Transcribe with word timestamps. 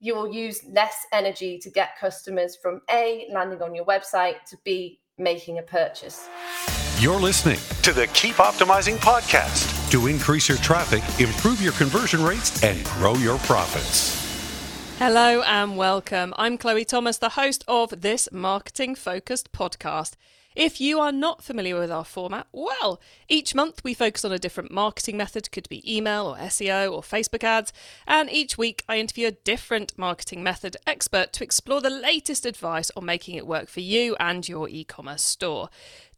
you 0.00 0.14
will 0.14 0.32
use 0.32 0.62
less 0.70 1.06
energy 1.12 1.58
to 1.58 1.70
get 1.70 1.98
customers 1.98 2.56
from 2.56 2.82
A, 2.90 3.26
landing 3.32 3.62
on 3.62 3.74
your 3.74 3.84
website, 3.86 4.44
to 4.50 4.58
B, 4.64 5.00
making 5.16 5.58
a 5.58 5.62
purchase. 5.62 6.28
You're 6.98 7.20
listening 7.20 7.58
to 7.82 7.92
the 7.92 8.06
Keep 8.08 8.36
Optimizing 8.36 8.96
podcast 8.96 9.90
to 9.90 10.06
increase 10.06 10.48
your 10.48 10.58
traffic, 10.58 11.02
improve 11.20 11.62
your 11.62 11.72
conversion 11.72 12.22
rates, 12.22 12.62
and 12.62 12.84
grow 12.84 13.14
your 13.14 13.38
profits. 13.38 14.24
Hello 14.98 15.42
and 15.42 15.76
welcome. 15.76 16.34
I'm 16.36 16.58
Chloe 16.58 16.84
Thomas, 16.84 17.18
the 17.18 17.30
host 17.30 17.64
of 17.66 18.02
this 18.02 18.28
marketing 18.32 18.94
focused 18.94 19.52
podcast. 19.52 20.14
If 20.56 20.80
you 20.80 21.00
are 21.00 21.12
not 21.12 21.44
familiar 21.44 21.78
with 21.78 21.90
our 21.90 22.02
format, 22.02 22.46
well, 22.50 22.98
each 23.28 23.54
month 23.54 23.84
we 23.84 23.92
focus 23.92 24.24
on 24.24 24.32
a 24.32 24.38
different 24.38 24.70
marketing 24.70 25.18
method, 25.18 25.52
could 25.52 25.68
be 25.68 25.84
email 25.86 26.28
or 26.28 26.36
SEO 26.38 26.90
or 26.90 27.02
Facebook 27.02 27.44
ads, 27.44 27.74
and 28.06 28.30
each 28.30 28.56
week 28.56 28.82
I 28.88 28.96
interview 28.96 29.26
a 29.26 29.32
different 29.32 29.92
marketing 29.98 30.42
method 30.42 30.78
expert 30.86 31.34
to 31.34 31.44
explore 31.44 31.82
the 31.82 31.90
latest 31.90 32.46
advice 32.46 32.90
on 32.96 33.04
making 33.04 33.34
it 33.34 33.46
work 33.46 33.68
for 33.68 33.80
you 33.80 34.16
and 34.18 34.48
your 34.48 34.66
e 34.66 34.82
commerce 34.82 35.22
store. 35.22 35.68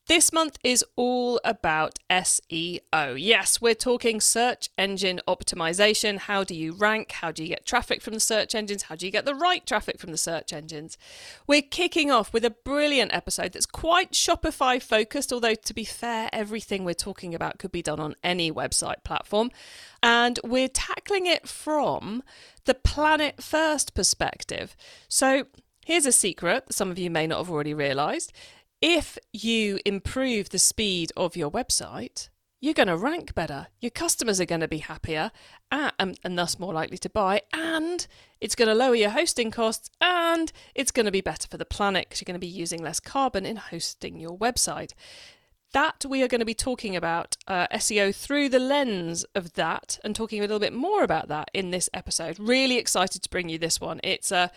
This 0.08 0.32
month 0.32 0.58
is 0.64 0.82
all 0.96 1.38
about 1.44 1.98
SEO. 2.08 2.80
Yes, 3.18 3.60
we're 3.60 3.74
talking 3.74 4.22
search 4.22 4.70
engine 4.78 5.20
optimization. 5.28 6.16
How 6.16 6.44
do 6.44 6.54
you 6.54 6.72
rank? 6.72 7.12
How 7.12 7.30
do 7.30 7.42
you 7.42 7.50
get 7.50 7.66
traffic 7.66 8.00
from 8.00 8.14
the 8.14 8.20
search 8.20 8.54
engines? 8.54 8.84
How 8.84 8.94
do 8.94 9.04
you 9.04 9.12
get 9.12 9.26
the 9.26 9.34
right 9.34 9.66
traffic 9.66 10.00
from 10.00 10.10
the 10.10 10.16
search 10.16 10.50
engines? 10.50 10.96
We're 11.46 11.60
kicking 11.60 12.10
off 12.10 12.32
with 12.32 12.46
a 12.46 12.56
brilliant 12.64 13.12
episode 13.12 13.52
that's 13.52 13.66
quite 13.66 14.12
Shopify 14.12 14.80
focused, 14.80 15.30
although 15.30 15.54
to 15.54 15.74
be 15.74 15.84
fair, 15.84 16.30
everything 16.32 16.86
we're 16.86 16.94
talking 16.94 17.34
about 17.34 17.58
could 17.58 17.70
be 17.70 17.82
done 17.82 18.00
on 18.00 18.14
any 18.24 18.50
website 18.50 19.04
platform. 19.04 19.50
And 20.02 20.40
we're 20.42 20.68
tackling 20.68 21.26
it 21.26 21.46
from 21.46 22.22
the 22.64 22.72
planet 22.72 23.42
first 23.42 23.92
perspective. 23.92 24.74
So, 25.06 25.44
Here's 25.88 26.04
a 26.04 26.12
secret 26.12 26.70
some 26.70 26.90
of 26.90 26.98
you 26.98 27.08
may 27.08 27.26
not 27.26 27.38
have 27.38 27.50
already 27.50 27.72
realised 27.72 28.30
if 28.80 29.18
you 29.32 29.80
improve 29.84 30.50
the 30.50 30.58
speed 30.58 31.12
of 31.16 31.36
your 31.36 31.50
website, 31.50 32.28
you're 32.60 32.74
going 32.74 32.88
to 32.88 32.96
rank 32.96 33.34
better. 33.34 33.68
Your 33.80 33.90
customers 33.90 34.40
are 34.40 34.46
going 34.46 34.60
to 34.60 34.68
be 34.68 34.78
happier 34.78 35.30
and, 35.70 36.18
and, 36.24 36.38
thus 36.38 36.58
more 36.58 36.72
likely 36.72 36.98
to 36.98 37.10
buy. 37.10 37.42
And 37.52 38.06
it's 38.40 38.54
going 38.54 38.68
to 38.68 38.74
lower 38.74 38.94
your 38.94 39.10
hosting 39.10 39.50
costs 39.50 39.90
and 40.00 40.52
it's 40.74 40.90
going 40.90 41.06
to 41.06 41.12
be 41.12 41.20
better 41.20 41.46
for 41.48 41.56
the 41.56 41.64
planet 41.64 42.08
because 42.08 42.20
you're 42.20 42.26
going 42.26 42.40
to 42.40 42.46
be 42.46 42.48
using 42.48 42.82
less 42.82 43.00
carbon 43.00 43.46
in 43.46 43.56
hosting 43.56 44.18
your 44.18 44.36
website. 44.36 44.92
That 45.72 46.04
we 46.08 46.22
are 46.22 46.28
going 46.28 46.40
to 46.40 46.46
be 46.46 46.54
talking 46.54 46.96
about 46.96 47.36
uh, 47.46 47.66
SEO 47.74 48.14
through 48.14 48.48
the 48.48 48.58
lens 48.58 49.24
of 49.34 49.52
that 49.52 49.98
and 50.02 50.16
talking 50.16 50.38
a 50.38 50.42
little 50.42 50.58
bit 50.58 50.72
more 50.72 51.02
about 51.02 51.28
that 51.28 51.50
in 51.52 51.70
this 51.70 51.90
episode. 51.92 52.38
Really 52.40 52.78
excited 52.78 53.22
to 53.22 53.30
bring 53.30 53.50
you 53.50 53.58
this 53.58 53.80
one. 53.80 54.00
It's 54.02 54.32
a 54.32 54.50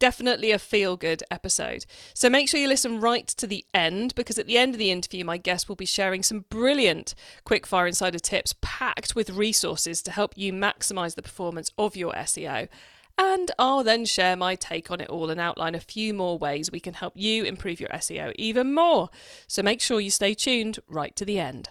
definitely 0.00 0.50
a 0.50 0.58
feel 0.58 0.96
good 0.96 1.22
episode. 1.30 1.86
So 2.14 2.28
make 2.28 2.48
sure 2.48 2.58
you 2.58 2.66
listen 2.66 2.98
right 2.98 3.28
to 3.28 3.46
the 3.46 3.64
end 3.72 4.16
because 4.16 4.38
at 4.38 4.48
the 4.48 4.58
end 4.58 4.74
of 4.74 4.78
the 4.78 4.90
interview, 4.90 5.24
my 5.24 5.36
guest 5.36 5.68
will 5.68 5.76
be 5.76 5.86
sharing 5.86 6.24
some 6.24 6.46
brilliant 6.50 7.14
quickfire 7.46 7.86
insider 7.86 8.18
tips 8.18 8.56
packed 8.60 9.14
with 9.14 9.30
resources 9.30 10.02
to 10.02 10.10
help 10.10 10.36
you 10.36 10.52
maximize 10.52 11.14
the 11.14 11.22
performance 11.22 11.70
of 11.78 11.94
your 11.94 12.12
SEO. 12.14 12.68
And 13.16 13.50
I'll 13.58 13.84
then 13.84 14.06
share 14.06 14.34
my 14.34 14.54
take 14.54 14.90
on 14.90 15.00
it 15.00 15.10
all 15.10 15.28
and 15.30 15.38
outline 15.38 15.74
a 15.74 15.80
few 15.80 16.14
more 16.14 16.38
ways 16.38 16.72
we 16.72 16.80
can 16.80 16.94
help 16.94 17.12
you 17.16 17.44
improve 17.44 17.78
your 17.78 17.90
SEO 17.90 18.32
even 18.36 18.74
more. 18.74 19.10
So 19.46 19.62
make 19.62 19.82
sure 19.82 20.00
you 20.00 20.10
stay 20.10 20.32
tuned 20.32 20.78
right 20.88 21.14
to 21.16 21.26
the 21.26 21.38
end. 21.38 21.68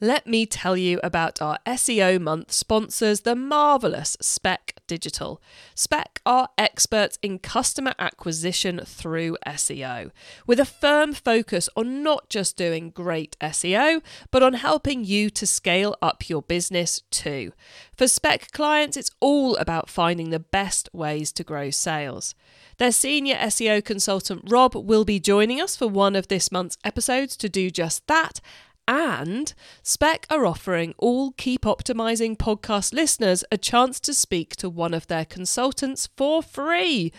Let 0.00 0.26
me 0.26 0.46
tell 0.46 0.76
you 0.76 0.98
about 1.04 1.40
our 1.40 1.58
SEO 1.64 2.20
month 2.20 2.50
sponsors, 2.50 3.20
the 3.20 3.36
marvellous 3.36 4.16
Spec 4.20 4.71
Digital. 4.86 5.40
Spec 5.74 6.20
are 6.26 6.48
experts 6.58 7.18
in 7.22 7.38
customer 7.38 7.94
acquisition 7.98 8.80
through 8.84 9.36
SEO, 9.46 10.10
with 10.46 10.60
a 10.60 10.64
firm 10.64 11.12
focus 11.12 11.68
on 11.76 12.02
not 12.02 12.28
just 12.28 12.56
doing 12.56 12.90
great 12.90 13.36
SEO, 13.40 14.02
but 14.30 14.42
on 14.42 14.54
helping 14.54 15.04
you 15.04 15.30
to 15.30 15.46
scale 15.46 15.96
up 16.02 16.28
your 16.28 16.42
business 16.42 17.02
too. 17.10 17.52
For 17.96 18.08
Spec 18.08 18.52
clients, 18.52 18.96
it's 18.96 19.10
all 19.20 19.56
about 19.56 19.88
finding 19.88 20.30
the 20.30 20.40
best 20.40 20.88
ways 20.92 21.32
to 21.32 21.44
grow 21.44 21.70
sales. 21.70 22.34
Their 22.78 22.92
senior 22.92 23.36
SEO 23.36 23.84
consultant 23.84 24.42
Rob 24.46 24.74
will 24.74 25.04
be 25.04 25.20
joining 25.20 25.60
us 25.60 25.76
for 25.76 25.86
one 25.86 26.16
of 26.16 26.28
this 26.28 26.50
month's 26.50 26.78
episodes 26.84 27.36
to 27.36 27.48
do 27.48 27.70
just 27.70 28.06
that 28.06 28.40
and 28.88 29.54
Spec 29.82 30.26
are 30.30 30.46
offering 30.46 30.94
all 30.98 31.32
Keep 31.32 31.62
Optimizing 31.62 32.36
podcast 32.36 32.92
listeners 32.92 33.44
a 33.50 33.58
chance 33.58 34.00
to 34.00 34.14
speak 34.14 34.56
to 34.56 34.68
one 34.68 34.94
of 34.94 35.06
their 35.06 35.24
consultants 35.24 36.08
for 36.16 36.42
free. 36.42 37.12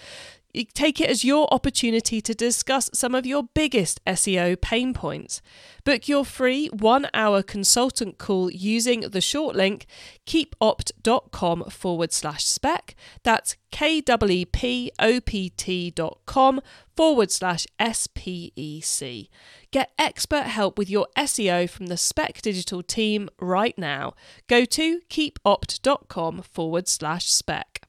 Take 0.73 1.01
it 1.01 1.09
as 1.09 1.23
your 1.23 1.51
opportunity 1.51 2.21
to 2.21 2.35
discuss 2.35 2.87
some 2.93 3.15
of 3.15 3.25
your 3.25 3.49
biggest 3.55 3.99
SEO 4.05 4.61
pain 4.61 4.93
points. 4.93 5.41
Book 5.83 6.07
your 6.07 6.23
free 6.23 6.67
one 6.67 7.07
hour 7.11 7.41
consultant 7.41 8.19
call 8.19 8.51
using 8.51 9.01
the 9.01 9.19
short 9.19 9.55
link 9.55 9.87
keepopt.com 10.27 11.63
forward 11.71 12.13
slash 12.13 12.45
spec. 12.45 12.93
That's 13.23 13.55
K-W-E-P-O-P-T.com 13.71 16.61
forward 16.95 17.31
slash 17.31 17.65
S-P-E-C. 17.79 19.29
Get 19.71 19.91
expert 19.97 20.43
help 20.43 20.77
with 20.77 20.91
your 20.91 21.07
SEO 21.17 21.67
from 21.67 21.87
the 21.87 21.97
Spec 21.97 22.43
Digital 22.43 22.83
team 22.83 23.27
right 23.41 23.75
now. 23.75 24.13
Go 24.47 24.65
to 24.65 25.01
keepopt.com 25.09 26.43
forward 26.43 26.87
slash 26.87 27.31
spec. 27.31 27.82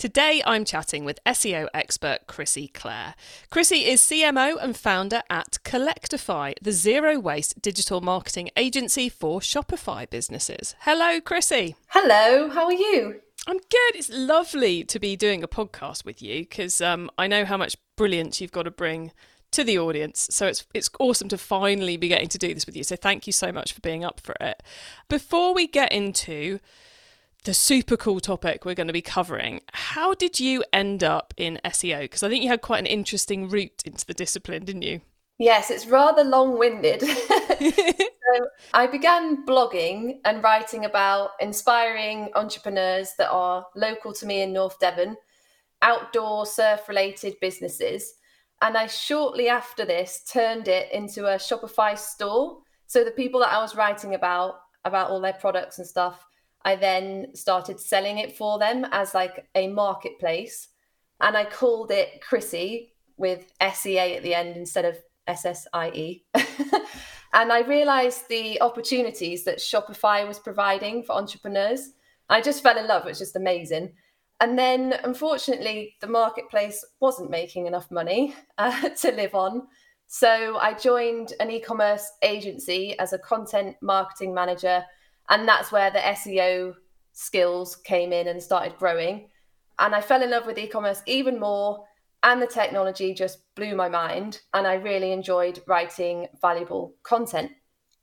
Today, 0.00 0.42
I'm 0.46 0.64
chatting 0.64 1.04
with 1.04 1.22
SEO 1.26 1.68
expert 1.74 2.20
Krissie 2.26 2.72
Claire. 2.72 3.14
Krissie 3.52 3.86
is 3.86 4.00
CMO 4.00 4.56
and 4.58 4.74
founder 4.74 5.20
at 5.28 5.58
Kollectify, 5.62 6.54
the 6.62 6.72
zero 6.72 7.18
waste 7.18 7.60
digital 7.60 8.00
marketing 8.00 8.48
agency 8.56 9.10
for 9.10 9.40
Shopify 9.40 10.08
businesses. 10.08 10.74
Hello, 10.80 11.20
Krissie. 11.20 11.74
Hello, 11.88 12.48
how 12.48 12.64
are 12.64 12.72
you? 12.72 13.20
I'm 13.46 13.58
good. 13.58 13.94
It's 13.94 14.08
lovely 14.08 14.84
to 14.84 14.98
be 14.98 15.16
doing 15.16 15.42
a 15.42 15.48
podcast 15.48 16.06
with 16.06 16.22
you 16.22 16.44
because 16.44 16.80
um, 16.80 17.10
I 17.18 17.26
know 17.26 17.44
how 17.44 17.58
much 17.58 17.76
brilliance 17.98 18.40
you've 18.40 18.52
got 18.52 18.62
to 18.62 18.70
bring 18.70 19.12
to 19.50 19.64
the 19.64 19.78
audience. 19.78 20.28
So 20.30 20.46
it's 20.46 20.64
it's 20.72 20.88
awesome 20.98 21.28
to 21.28 21.36
finally 21.36 21.98
be 21.98 22.08
getting 22.08 22.28
to 22.28 22.38
do 22.38 22.54
this 22.54 22.64
with 22.64 22.74
you. 22.74 22.84
So 22.84 22.96
thank 22.96 23.26
you 23.26 23.34
so 23.34 23.52
much 23.52 23.74
for 23.74 23.82
being 23.82 24.02
up 24.02 24.18
for 24.18 24.34
it. 24.40 24.62
Before 25.10 25.52
we 25.52 25.66
get 25.66 25.92
into 25.92 26.58
the 27.44 27.54
super 27.54 27.96
cool 27.96 28.20
topic 28.20 28.64
we're 28.64 28.74
going 28.74 28.86
to 28.86 28.92
be 28.92 29.02
covering. 29.02 29.60
How 29.72 30.14
did 30.14 30.40
you 30.40 30.64
end 30.72 31.02
up 31.02 31.32
in 31.36 31.60
SEO? 31.64 32.02
Because 32.02 32.22
I 32.22 32.28
think 32.28 32.42
you 32.42 32.50
had 32.50 32.62
quite 32.62 32.80
an 32.80 32.86
interesting 32.86 33.48
route 33.48 33.82
into 33.84 34.06
the 34.06 34.14
discipline, 34.14 34.64
didn't 34.64 34.82
you? 34.82 35.00
Yes, 35.38 35.70
it's 35.70 35.86
rather 35.86 36.22
long 36.22 36.58
winded. 36.58 37.00
so 37.60 38.46
I 38.74 38.86
began 38.86 39.46
blogging 39.46 40.18
and 40.24 40.42
writing 40.42 40.84
about 40.84 41.30
inspiring 41.40 42.28
entrepreneurs 42.34 43.14
that 43.16 43.30
are 43.30 43.66
local 43.74 44.12
to 44.14 44.26
me 44.26 44.42
in 44.42 44.52
North 44.52 44.78
Devon, 44.78 45.16
outdoor 45.80 46.44
surf 46.44 46.88
related 46.88 47.36
businesses. 47.40 48.12
And 48.60 48.76
I 48.76 48.86
shortly 48.86 49.48
after 49.48 49.86
this 49.86 50.22
turned 50.30 50.68
it 50.68 50.92
into 50.92 51.26
a 51.26 51.36
Shopify 51.36 51.96
store. 51.96 52.58
So 52.86 53.02
the 53.02 53.10
people 53.10 53.40
that 53.40 53.52
I 53.52 53.62
was 53.62 53.74
writing 53.74 54.14
about, 54.14 54.56
about 54.84 55.10
all 55.10 55.22
their 55.22 55.32
products 55.32 55.78
and 55.78 55.86
stuff, 55.86 56.26
I 56.64 56.76
then 56.76 57.34
started 57.34 57.80
selling 57.80 58.18
it 58.18 58.36
for 58.36 58.58
them 58.58 58.86
as 58.92 59.14
like 59.14 59.46
a 59.54 59.68
marketplace. 59.68 60.68
And 61.20 61.36
I 61.36 61.44
called 61.44 61.90
it 61.90 62.20
Chrissy 62.20 62.94
with 63.16 63.52
SEA 63.74 64.16
at 64.16 64.22
the 64.22 64.34
end 64.34 64.56
instead 64.56 64.84
of 64.84 64.98
SSIE. 65.28 66.22
and 67.32 67.52
I 67.52 67.60
realized 67.60 68.28
the 68.28 68.60
opportunities 68.60 69.44
that 69.44 69.58
Shopify 69.58 70.26
was 70.26 70.38
providing 70.38 71.02
for 71.02 71.12
entrepreneurs. 71.12 71.90
I 72.28 72.40
just 72.40 72.62
fell 72.62 72.78
in 72.78 72.86
love. 72.86 73.04
It 73.04 73.10
was 73.10 73.18
just 73.18 73.36
amazing. 73.36 73.92
And 74.40 74.58
then, 74.58 74.94
unfortunately, 75.04 75.96
the 76.00 76.06
marketplace 76.06 76.82
wasn't 76.98 77.30
making 77.30 77.66
enough 77.66 77.90
money 77.90 78.34
uh, 78.58 78.88
to 78.88 79.12
live 79.12 79.34
on. 79.34 79.66
So 80.06 80.56
I 80.58 80.74
joined 80.74 81.34
an 81.38 81.50
e 81.50 81.60
commerce 81.60 82.10
agency 82.22 82.98
as 82.98 83.12
a 83.12 83.18
content 83.18 83.76
marketing 83.80 84.34
manager 84.34 84.84
and 85.30 85.48
that's 85.48 85.70
where 85.70 85.90
the 85.90 86.00
SEO 86.00 86.74
skills 87.12 87.76
came 87.76 88.12
in 88.12 88.28
and 88.28 88.42
started 88.42 88.76
growing. 88.76 89.28
And 89.78 89.94
I 89.94 90.00
fell 90.00 90.22
in 90.22 90.30
love 90.30 90.44
with 90.44 90.58
e 90.58 90.66
commerce 90.66 91.02
even 91.06 91.38
more. 91.38 91.84
And 92.22 92.42
the 92.42 92.46
technology 92.46 93.14
just 93.14 93.38
blew 93.54 93.74
my 93.74 93.88
mind. 93.88 94.40
And 94.52 94.66
I 94.66 94.74
really 94.74 95.12
enjoyed 95.12 95.62
writing 95.66 96.26
valuable 96.42 96.94
content. 97.02 97.52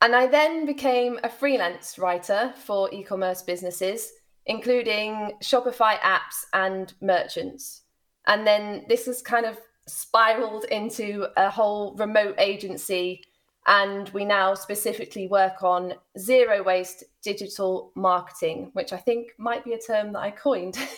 And 0.00 0.16
I 0.16 0.26
then 0.26 0.66
became 0.66 1.20
a 1.22 1.28
freelance 1.28 1.98
writer 1.98 2.52
for 2.56 2.92
e 2.92 3.02
commerce 3.02 3.42
businesses, 3.42 4.10
including 4.46 5.32
Shopify 5.42 5.98
apps 6.00 6.46
and 6.52 6.94
merchants. 7.00 7.82
And 8.26 8.46
then 8.46 8.84
this 8.88 9.06
has 9.06 9.22
kind 9.22 9.46
of 9.46 9.58
spiraled 9.86 10.64
into 10.64 11.26
a 11.36 11.50
whole 11.50 11.94
remote 11.96 12.36
agency 12.38 13.22
And 13.68 14.08
we 14.08 14.24
now 14.24 14.54
specifically 14.54 15.28
work 15.28 15.62
on 15.62 15.92
zero 16.18 16.62
waste 16.64 17.04
digital 17.22 17.92
marketing, 17.94 18.70
which 18.72 18.92
I 18.92 18.96
think 18.96 19.28
might 19.38 19.64
be 19.64 19.74
a 19.74 19.78
term 19.78 20.12
that 20.14 20.20
I 20.20 20.30
coined. 20.30 20.78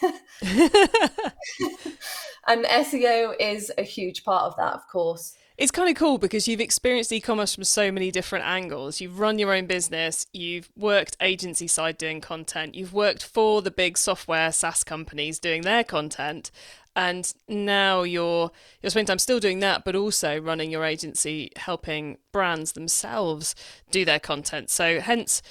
Um, 2.48 2.64
and 2.64 2.86
SEO 2.86 3.34
is 3.38 3.72
a 3.76 3.82
huge 3.82 4.24
part 4.24 4.44
of 4.44 4.56
that, 4.56 4.74
of 4.74 4.86
course. 4.88 5.36
It's 5.58 5.70
kind 5.70 5.90
of 5.90 5.94
cool 5.94 6.16
because 6.16 6.48
you've 6.48 6.60
experienced 6.60 7.12
e 7.12 7.20
commerce 7.20 7.54
from 7.54 7.64
so 7.64 7.92
many 7.92 8.10
different 8.10 8.46
angles. 8.46 8.98
You've 8.98 9.20
run 9.20 9.38
your 9.38 9.52
own 9.52 9.66
business, 9.66 10.26
you've 10.32 10.70
worked 10.74 11.18
agency 11.20 11.66
side 11.66 11.98
doing 11.98 12.22
content, 12.22 12.74
you've 12.74 12.94
worked 12.94 13.22
for 13.22 13.60
the 13.60 13.70
big 13.70 13.98
software 13.98 14.52
SaaS 14.52 14.82
companies 14.84 15.38
doing 15.38 15.60
their 15.60 15.84
content, 15.84 16.50
and 16.96 17.32
now 17.48 18.02
you're 18.02 18.50
you're 18.82 18.90
spending 18.90 19.06
time 19.06 19.18
still 19.18 19.40
doing 19.40 19.60
that, 19.60 19.84
but 19.84 19.94
also 19.94 20.40
running 20.40 20.70
your 20.70 20.84
agency, 20.84 21.50
helping 21.56 22.18
brands 22.32 22.72
themselves 22.72 23.54
do 23.90 24.04
their 24.04 24.20
content. 24.20 24.70
So, 24.70 25.00
hence, 25.00 25.42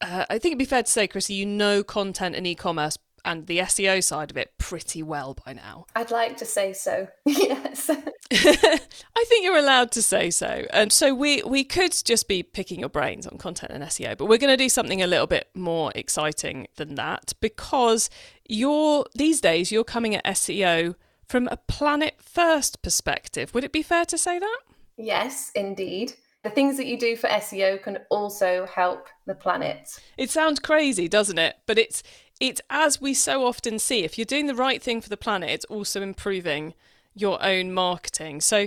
uh, 0.00 0.24
I 0.30 0.38
think 0.38 0.52
it'd 0.52 0.58
be 0.58 0.64
fair 0.64 0.82
to 0.82 0.90
say, 0.90 1.06
Krissie, 1.06 1.36
you 1.36 1.46
know 1.46 1.82
content 1.82 2.34
and 2.34 2.46
e 2.46 2.54
commerce 2.54 2.96
and 3.24 3.46
the 3.46 3.58
SEO 3.58 4.02
side 4.02 4.30
of 4.30 4.36
it 4.36 4.52
pretty 4.58 5.02
well 5.02 5.36
by 5.44 5.52
now. 5.52 5.86
I'd 5.96 6.10
like 6.10 6.36
to 6.38 6.44
say 6.44 6.72
so. 6.72 7.08
yes. 7.24 7.90
I 7.90 9.24
think 9.28 9.44
you're 9.44 9.58
allowed 9.58 9.90
to 9.92 10.02
say 10.02 10.30
so. 10.30 10.66
And 10.72 10.92
so 10.92 11.14
we 11.14 11.42
we 11.42 11.64
could 11.64 11.92
just 12.04 12.28
be 12.28 12.42
picking 12.42 12.80
your 12.80 12.88
brains 12.88 13.26
on 13.26 13.38
content 13.38 13.72
and 13.72 13.82
SEO, 13.84 14.16
but 14.16 14.26
we're 14.26 14.38
going 14.38 14.56
to 14.56 14.62
do 14.62 14.68
something 14.68 15.02
a 15.02 15.06
little 15.06 15.26
bit 15.26 15.48
more 15.54 15.92
exciting 15.94 16.68
than 16.76 16.94
that 16.96 17.32
because 17.40 18.10
you're 18.48 19.04
these 19.14 19.40
days 19.40 19.72
you're 19.72 19.84
coming 19.84 20.14
at 20.14 20.24
SEO 20.24 20.94
from 21.26 21.48
a 21.48 21.56
planet 21.56 22.16
first 22.20 22.82
perspective. 22.82 23.54
Would 23.54 23.64
it 23.64 23.72
be 23.72 23.82
fair 23.82 24.04
to 24.06 24.18
say 24.18 24.38
that? 24.38 24.58
Yes, 24.96 25.50
indeed. 25.54 26.14
The 26.42 26.50
things 26.50 26.78
that 26.78 26.86
you 26.86 26.98
do 26.98 27.16
for 27.16 27.28
SEO 27.28 27.82
can 27.82 27.98
also 28.10 28.66
help 28.66 29.08
the 29.26 29.34
planet. 29.34 30.00
It 30.16 30.30
sounds 30.30 30.58
crazy, 30.58 31.06
doesn't 31.06 31.38
it? 31.38 31.56
But 31.66 31.78
it's 31.78 32.02
it's 32.40 32.62
as 32.70 33.00
we 33.00 33.12
so 33.12 33.44
often 33.44 33.78
see, 33.78 34.02
if 34.02 34.16
you're 34.16 34.24
doing 34.24 34.46
the 34.46 34.54
right 34.54 34.82
thing 34.82 35.02
for 35.02 35.10
the 35.10 35.16
planet, 35.16 35.50
it's 35.50 35.66
also 35.66 36.00
improving 36.00 36.74
your 37.14 37.42
own 37.44 37.72
marketing. 37.72 38.40
So, 38.40 38.66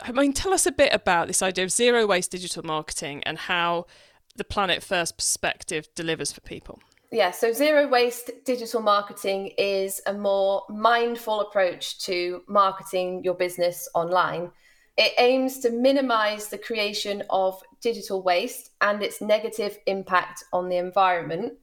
I 0.00 0.12
mean, 0.12 0.34
tell 0.34 0.52
us 0.52 0.66
a 0.66 0.72
bit 0.72 0.92
about 0.92 1.26
this 1.26 1.42
idea 1.42 1.64
of 1.64 1.72
zero 1.72 2.06
waste 2.06 2.30
digital 2.30 2.62
marketing 2.62 3.24
and 3.24 3.38
how 3.38 3.86
the 4.36 4.44
planet 4.44 4.82
first 4.82 5.16
perspective 5.16 5.88
delivers 5.94 6.30
for 6.30 6.42
people. 6.42 6.80
Yeah, 7.10 7.30
so 7.30 7.52
zero 7.52 7.88
waste 7.88 8.30
digital 8.44 8.82
marketing 8.82 9.52
is 9.56 10.02
a 10.06 10.12
more 10.12 10.64
mindful 10.68 11.40
approach 11.40 11.98
to 12.00 12.42
marketing 12.46 13.24
your 13.24 13.34
business 13.34 13.88
online. 13.94 14.50
It 14.98 15.14
aims 15.16 15.60
to 15.60 15.70
minimize 15.70 16.48
the 16.48 16.58
creation 16.58 17.22
of 17.30 17.62
digital 17.80 18.22
waste 18.22 18.72
and 18.82 19.02
its 19.02 19.22
negative 19.22 19.78
impact 19.86 20.44
on 20.52 20.68
the 20.68 20.76
environment 20.76 21.54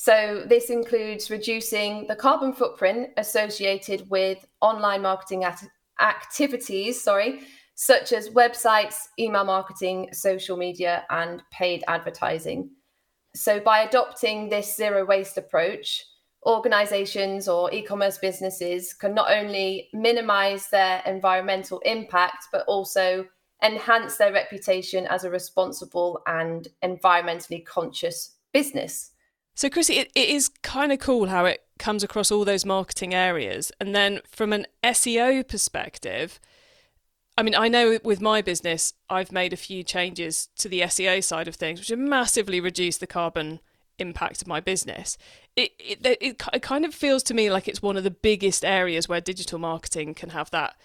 so 0.00 0.44
this 0.46 0.70
includes 0.70 1.28
reducing 1.28 2.06
the 2.06 2.14
carbon 2.14 2.52
footprint 2.52 3.10
associated 3.16 4.08
with 4.08 4.46
online 4.60 5.02
marketing 5.02 5.42
at- 5.42 5.64
activities, 6.00 7.02
sorry, 7.02 7.40
such 7.74 8.12
as 8.12 8.28
websites, 8.28 9.08
email 9.18 9.42
marketing, 9.42 10.08
social 10.12 10.56
media, 10.56 11.04
and 11.10 11.42
paid 11.50 11.82
advertising. 11.88 12.70
So 13.34 13.58
by 13.58 13.80
adopting 13.80 14.48
this 14.48 14.76
zero 14.76 15.04
waste 15.04 15.36
approach, 15.36 16.06
organizations 16.46 17.48
or 17.48 17.74
e-commerce 17.74 18.18
businesses 18.18 18.94
can 18.94 19.14
not 19.14 19.32
only 19.32 19.88
minimize 19.92 20.68
their 20.68 21.02
environmental 21.06 21.80
impact 21.80 22.46
but 22.52 22.64
also 22.68 23.26
enhance 23.64 24.16
their 24.16 24.32
reputation 24.32 25.08
as 25.08 25.24
a 25.24 25.30
responsible 25.30 26.22
and 26.28 26.68
environmentally 26.84 27.66
conscious 27.66 28.36
business. 28.52 29.10
So, 29.58 29.68
Krissie, 29.68 29.96
it, 29.96 30.12
it 30.14 30.28
is 30.28 30.50
kind 30.62 30.92
of 30.92 31.00
cool 31.00 31.26
how 31.26 31.44
it 31.44 31.64
comes 31.80 32.04
across 32.04 32.30
all 32.30 32.44
those 32.44 32.64
marketing 32.64 33.12
areas. 33.12 33.72
And 33.80 33.92
then 33.92 34.20
from 34.30 34.52
an 34.52 34.68
SEO 34.84 35.48
perspective, 35.48 36.38
I 37.36 37.42
mean, 37.42 37.56
I 37.56 37.66
know 37.66 37.98
with 38.04 38.20
my 38.20 38.40
business, 38.40 38.92
I've 39.10 39.32
made 39.32 39.52
a 39.52 39.56
few 39.56 39.82
changes 39.82 40.48
to 40.58 40.68
the 40.68 40.82
SEO 40.82 41.24
side 41.24 41.48
of 41.48 41.56
things, 41.56 41.80
which 41.80 41.88
have 41.88 41.98
massively 41.98 42.60
reduced 42.60 43.00
the 43.00 43.08
carbon 43.08 43.58
impact 43.98 44.42
of 44.42 44.46
my 44.46 44.60
business. 44.60 45.18
It, 45.56 45.72
it, 45.80 46.06
it, 46.06 46.40
it 46.52 46.62
kind 46.62 46.84
of 46.84 46.94
feels 46.94 47.24
to 47.24 47.34
me 47.34 47.50
like 47.50 47.66
it's 47.66 47.82
one 47.82 47.96
of 47.96 48.04
the 48.04 48.12
biggest 48.12 48.64
areas 48.64 49.08
where 49.08 49.20
digital 49.20 49.58
marketing 49.58 50.14
can 50.14 50.30
have 50.30 50.52
that 50.52 50.76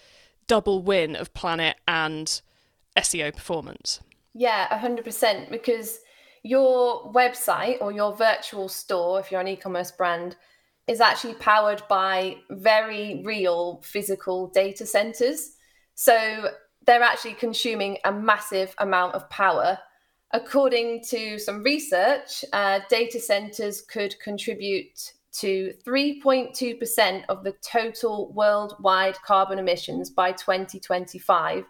double 0.48 0.82
win 0.82 1.16
of 1.16 1.32
planet 1.36 1.76
and 1.88 2.42
SEO 2.98 3.36
performance. 3.36 4.00
Yeah, 4.34 4.68
100%. 4.80 5.52
Because 5.52 6.00
your 6.44 7.12
website 7.14 7.78
or 7.82 7.92
your 7.92 8.16
virtual 8.16 8.70
store, 8.70 9.20
if 9.20 9.32
you're 9.32 9.42
an 9.42 9.48
e 9.48 9.56
commerce 9.56 9.92
brand, 9.92 10.36
is 10.88 11.00
actually 11.00 11.36
powered 11.36 11.82
by 11.88 12.36
very 12.50 13.22
real 13.24 13.82
physical 13.84 14.48
data 14.48 14.86
centers. 14.86 15.52
So 15.96 16.50
they're 16.86 17.02
actually 17.02 17.36
consuming 17.36 17.98
a 18.04 18.12
massive 18.12 18.76
amount 18.80 19.16
of 19.16 19.30
power. 19.30 19.80
According 20.32 21.04
to 21.10 21.40
some 21.40 21.64
research, 21.64 22.44
uh, 22.52 22.82
data 22.90 23.20
centers 23.20 23.82
could 23.82 24.16
contribute 24.20 25.14
to 25.34 25.74
3.2% 25.86 27.24
of 27.30 27.44
the 27.44 27.54
total 27.64 28.32
worldwide 28.34 29.16
carbon 29.22 29.60
emissions 29.60 30.10
by 30.10 30.32
2025 30.32 31.66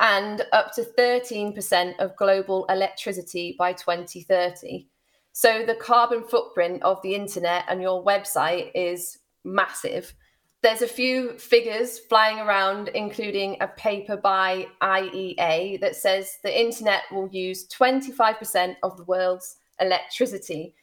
and 0.00 0.42
up 0.52 0.74
to 0.74 0.82
13% 0.82 1.98
of 1.98 2.16
global 2.16 2.66
electricity 2.66 3.54
by 3.58 3.72
2030. 3.72 4.88
So 5.32 5.64
the 5.64 5.74
carbon 5.74 6.24
footprint 6.24 6.82
of 6.82 7.00
the 7.02 7.14
internet 7.14 7.64
and 7.68 7.80
your 7.80 8.04
website 8.04 8.70
is 8.74 9.18
massive. 9.44 10.14
There's 10.62 10.82
a 10.82 10.88
few 10.88 11.38
figures 11.38 11.98
flying 11.98 12.38
around, 12.38 12.88
including 12.88 13.56
a 13.60 13.66
paper 13.66 14.16
by 14.16 14.68
IEA 14.80 15.80
that 15.80 15.96
says 15.96 16.38
the 16.42 16.60
internet 16.60 17.02
will 17.10 17.28
use 17.28 17.66
25% 17.68 18.76
of 18.82 18.96
the 18.96 19.04
world's 19.04 19.56
electricity. 19.80 20.74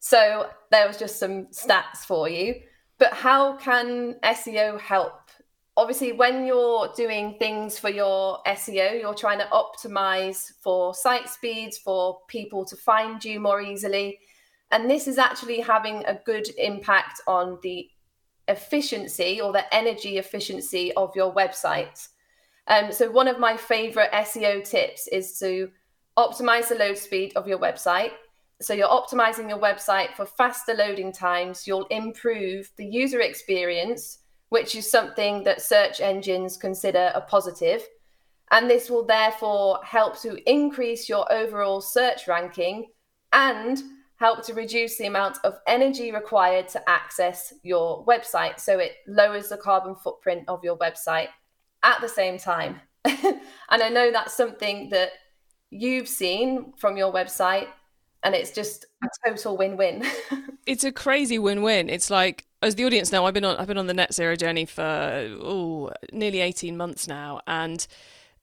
So 0.00 0.48
there 0.70 0.86
was 0.86 0.96
just 0.96 1.18
some 1.18 1.46
stats 1.46 1.98
for 2.06 2.28
you. 2.28 2.56
But 2.98 3.12
how 3.12 3.56
can 3.56 4.16
SEO 4.24 4.80
help 4.80 5.17
obviously 5.78 6.10
when 6.10 6.44
you're 6.44 6.92
doing 6.96 7.36
things 7.38 7.78
for 7.78 7.88
your 7.88 8.40
SEO, 8.48 9.00
you're 9.00 9.14
trying 9.14 9.38
to 9.38 9.46
optimize 9.46 10.50
for 10.60 10.92
site 10.92 11.28
speeds, 11.28 11.78
for 11.78 12.18
people 12.26 12.64
to 12.64 12.74
find 12.74 13.24
you 13.24 13.38
more 13.38 13.62
easily. 13.62 14.18
And 14.72 14.90
this 14.90 15.06
is 15.06 15.18
actually 15.18 15.60
having 15.60 16.04
a 16.04 16.18
good 16.26 16.48
impact 16.58 17.20
on 17.28 17.60
the 17.62 17.88
efficiency 18.48 19.40
or 19.40 19.52
the 19.52 19.72
energy 19.72 20.18
efficiency 20.18 20.92
of 20.94 21.14
your 21.14 21.32
website. 21.32 22.08
Um, 22.66 22.90
so, 22.90 23.08
one 23.08 23.28
of 23.28 23.38
my 23.38 23.56
favorite 23.56 24.10
SEO 24.12 24.68
tips 24.68 25.06
is 25.06 25.38
to 25.38 25.70
optimize 26.18 26.68
the 26.68 26.74
load 26.74 26.98
speed 26.98 27.32
of 27.36 27.46
your 27.46 27.58
website. 27.58 28.10
So, 28.60 28.74
you're 28.74 28.88
optimizing 28.88 29.48
your 29.48 29.60
website 29.60 30.14
for 30.16 30.26
faster 30.26 30.74
loading 30.74 31.12
times, 31.12 31.68
you'll 31.68 31.86
improve 31.86 32.68
the 32.76 32.84
user 32.84 33.20
experience 33.20 34.18
which 34.48 34.74
is 34.74 34.90
something 34.90 35.44
that 35.44 35.62
search 35.62 36.00
engines 36.00 36.56
consider 36.56 37.12
a 37.14 37.20
positive. 37.20 37.86
And 38.50 38.68
this 38.68 38.88
will 38.88 39.04
therefore 39.04 39.80
help 39.84 40.18
to 40.22 40.38
increase 40.50 41.08
your 41.08 41.30
overall 41.30 41.80
search 41.80 42.26
ranking 42.26 42.86
and 43.32 43.82
help 44.16 44.44
to 44.46 44.54
reduce 44.54 44.96
the 44.98 45.06
amount 45.06 45.38
of 45.44 45.58
energy 45.66 46.10
required 46.12 46.68
to 46.68 46.90
access 46.90 47.52
your 47.62 48.04
website. 48.06 48.58
So 48.58 48.78
it 48.78 48.92
lowers 49.06 49.48
the 49.48 49.56
carbon 49.56 49.94
footprint 49.94 50.44
of 50.48 50.64
your 50.64 50.76
website 50.78 51.28
at 51.82 52.00
the 52.00 52.08
same 52.08 52.38
time. 52.38 52.80
and 53.04 53.40
I 53.70 53.88
know 53.88 54.10
that's 54.10 54.34
something 54.34 54.88
that 54.90 55.10
you've 55.70 56.08
seen 56.08 56.72
from 56.78 56.96
your 56.96 57.12
website, 57.12 57.68
and 58.24 58.34
it's 58.34 58.50
just 58.50 58.86
a 59.04 59.28
total 59.28 59.56
win 59.56 59.76
win. 59.76 60.04
it's 60.66 60.84
a 60.84 60.92
crazy 60.92 61.38
win 61.38 61.62
win. 61.62 61.88
It's 61.88 62.10
like 62.10 62.47
as 62.62 62.74
the 62.74 62.84
audience 62.84 63.12
know, 63.12 63.24
I've 63.24 63.34
been 63.34 63.44
on 63.44 63.56
I've 63.56 63.66
been 63.66 63.78
on 63.78 63.86
the 63.86 63.94
net 63.94 64.12
zero 64.12 64.36
journey 64.36 64.64
for 64.64 64.82
oh 65.42 65.90
nearly 66.12 66.40
eighteen 66.40 66.76
months 66.76 67.06
now, 67.06 67.40
and 67.46 67.86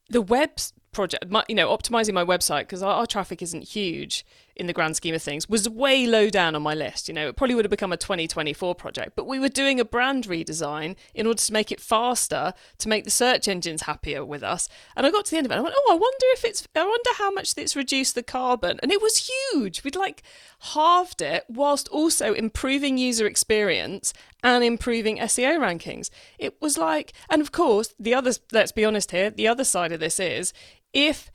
the 0.09 0.21
web 0.21 0.51
project, 0.91 1.29
my, 1.29 1.43
you 1.47 1.55
know, 1.55 1.75
optimizing 1.75 2.13
my 2.13 2.23
website 2.23 2.61
because 2.61 2.81
our, 2.81 2.93
our, 2.93 3.07
traffic 3.07 3.41
isn't 3.41 3.63
huge 3.63 4.25
in 4.55 4.67
the 4.67 4.73
grand 4.73 4.95
scheme 4.95 5.13
of 5.13 5.21
things, 5.21 5.49
was 5.49 5.67
way 5.67 6.07
low 6.07 6.29
down 6.29 6.55
on 6.55 6.61
my 6.61 6.73
list. 6.73 7.07
You 7.07 7.13
know, 7.13 7.27
it 7.27 7.35
probably 7.35 7.55
would 7.55 7.65
have 7.65 7.69
become 7.71 7.91
a 7.91 7.97
2024 7.97 8.75
project, 8.75 9.13
but 9.15 9.27
we 9.27 9.39
were 9.39 9.49
doing 9.49 9.79
a 9.79 9.85
brand 9.85 10.25
redesign 10.25 10.95
in 11.13 11.27
order 11.27 11.41
to 11.41 11.53
make 11.53 11.71
it 11.71 11.81
faster, 11.81 12.53
to 12.77 12.89
make 12.89 13.03
the 13.03 13.11
search 13.11 13.47
engines 13.47 13.83
happier 13.83 14.23
with 14.23 14.43
us. 14.43 14.69
And 14.95 15.05
I 15.05 15.11
got 15.11 15.25
to 15.25 15.31
the 15.31 15.37
end 15.37 15.45
of 15.45 15.51
it, 15.51 15.55
I 15.57 15.61
went, 15.61 15.75
oh, 15.77 15.91
I 15.91 15.95
wonder 15.95 16.25
if 16.33 16.45
it's, 16.45 16.67
I 16.75 16.83
wonder 16.83 17.09
how 17.17 17.31
much 17.31 17.53
it's 17.57 17.75
reduced 17.75 18.15
the 18.15 18.23
carbon, 18.23 18.79
and 18.81 18.91
it 18.91 19.01
was 19.01 19.29
huge. 19.51 19.83
We'd 19.83 19.95
like 19.95 20.23
halved 20.59 21.21
it 21.21 21.45
whilst 21.49 21.87
also 21.89 22.33
improving 22.33 22.97
user 22.97 23.25
experience 23.25 24.13
and 24.43 24.63
improving 24.63 25.17
SEO 25.17 25.57
rankings. 25.59 26.09
It 26.39 26.61
was 26.61 26.77
like, 26.77 27.13
and 27.29 27.41
of 27.41 27.51
course, 27.51 27.93
the 27.99 28.13
other, 28.13 28.31
let's 28.51 28.71
be 28.71 28.85
honest 28.85 29.11
here, 29.11 29.29
the 29.29 29.47
other 29.47 29.63
side 29.63 29.91
of 29.91 29.99
this 29.99 30.19
is 30.19 30.53
if 30.93 31.29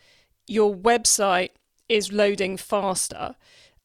your 0.46 0.74
website 0.74 1.50
is 1.90 2.12
loading 2.12 2.56
faster 2.56 3.34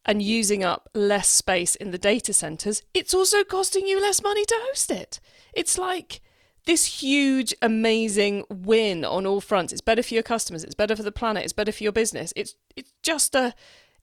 and 0.06 0.22
using 0.22 0.64
up 0.64 0.88
less 0.94 1.28
space 1.28 1.76
in 1.76 1.92
the 1.92 1.98
data 1.98 2.32
centers, 2.32 2.84
it's 2.94 3.14
also 3.14 3.44
costing 3.44 3.88
you 3.88 4.00
less 4.00 4.22
money 4.22 4.46
to 4.46 4.56
host 4.68 4.92
it. 4.92 5.20
It's 5.54 5.78
like 5.78 6.22
this 6.66 7.02
huge, 7.02 7.54
amazing 7.62 8.44
win 8.50 9.04
on 9.04 9.26
all 9.26 9.42
fronts. 9.42 9.74
It's 9.74 9.82
better 9.82 10.04
for 10.04 10.14
your 10.14 10.24
customers. 10.24 10.64
It's 10.64 10.76
better 10.76 10.96
for 10.96 11.04
the 11.04 11.12
planet. 11.12 11.44
It's 11.44 11.54
better 11.54 11.72
for 11.72 11.84
your 11.84 11.92
business. 11.92 12.32
It's 12.36 12.56
it's 12.76 12.94
just 13.02 13.34
a 13.36 13.54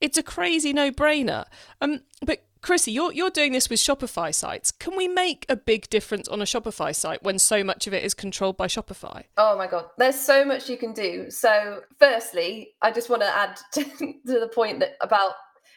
it's 0.01 0.19
a 0.19 0.23
crazy 0.23 0.73
no 0.73 0.91
brainer. 0.91 1.45
Um, 1.81 2.01
but 2.25 2.45
Krissie, 2.63 2.93
you're 2.93 3.13
you're 3.13 3.31
doing 3.31 3.53
this 3.53 3.69
with 3.69 3.81
Shopify 3.81 4.33
sites. 4.33 4.71
Can 4.71 4.97
we 4.97 5.09
make 5.09 5.45
a 5.49 5.57
big 5.57 5.91
difference 5.91 6.29
on 6.29 6.41
a 6.41 6.45
Shopify 6.45 6.95
site 6.95 7.23
when 7.23 7.39
so 7.39 7.65
much 7.65 7.89
of 7.89 7.93
it 7.93 8.05
is 8.05 8.15
controlled 8.15 8.57
by 8.57 8.69
Shopify? 8.69 9.25
Oh 9.37 9.59
my 9.59 9.67
god, 9.67 9.87
there's 9.99 10.19
so 10.19 10.45
much 10.45 10.71
you 10.71 10.77
can 10.77 10.93
do. 10.93 11.29
So, 11.29 11.81
firstly, 11.99 12.75
I 12.81 12.93
just 12.93 13.11
want 13.11 13.23
to 13.23 13.37
add 13.37 13.59
to, 13.73 13.85
to 13.85 14.41
the 14.41 14.51
point 14.55 14.79
that 14.79 14.97
about 15.01 15.33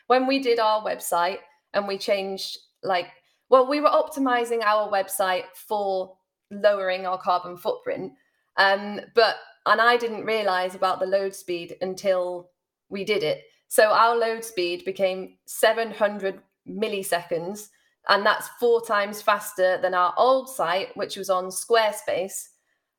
when 0.07 0.27
we 0.27 0.39
did 0.39 0.59
our 0.59 0.83
website 0.83 1.39
and 1.73 1.87
we 1.87 1.97
changed 1.97 2.59
like 2.83 3.07
well, 3.49 3.67
we 3.67 3.81
were 3.81 3.89
optimizing 3.89 4.63
our 4.63 4.91
website 4.91 5.45
for 5.55 6.17
lowering 6.51 7.05
our 7.05 7.17
carbon 7.17 7.57
footprint. 7.57 8.13
Um, 8.57 9.01
but 9.15 9.37
and 9.65 9.81
I 9.81 9.97
didn't 9.97 10.25
realize 10.25 10.75
about 10.75 10.99
the 10.99 11.07
load 11.07 11.33
speed 11.33 11.75
until 11.81 12.51
we 12.89 13.03
did 13.03 13.23
it. 13.23 13.41
So 13.67 13.91
our 13.91 14.15
load 14.15 14.43
speed 14.43 14.85
became 14.85 15.37
700 15.47 16.39
milliseconds, 16.69 17.69
and 18.07 18.25
that's 18.25 18.49
four 18.59 18.85
times 18.85 19.21
faster 19.21 19.79
than 19.81 19.93
our 19.93 20.13
old 20.17 20.49
site, 20.49 20.95
which 20.95 21.17
was 21.17 21.29
on 21.29 21.45
Squarespace. 21.45 22.49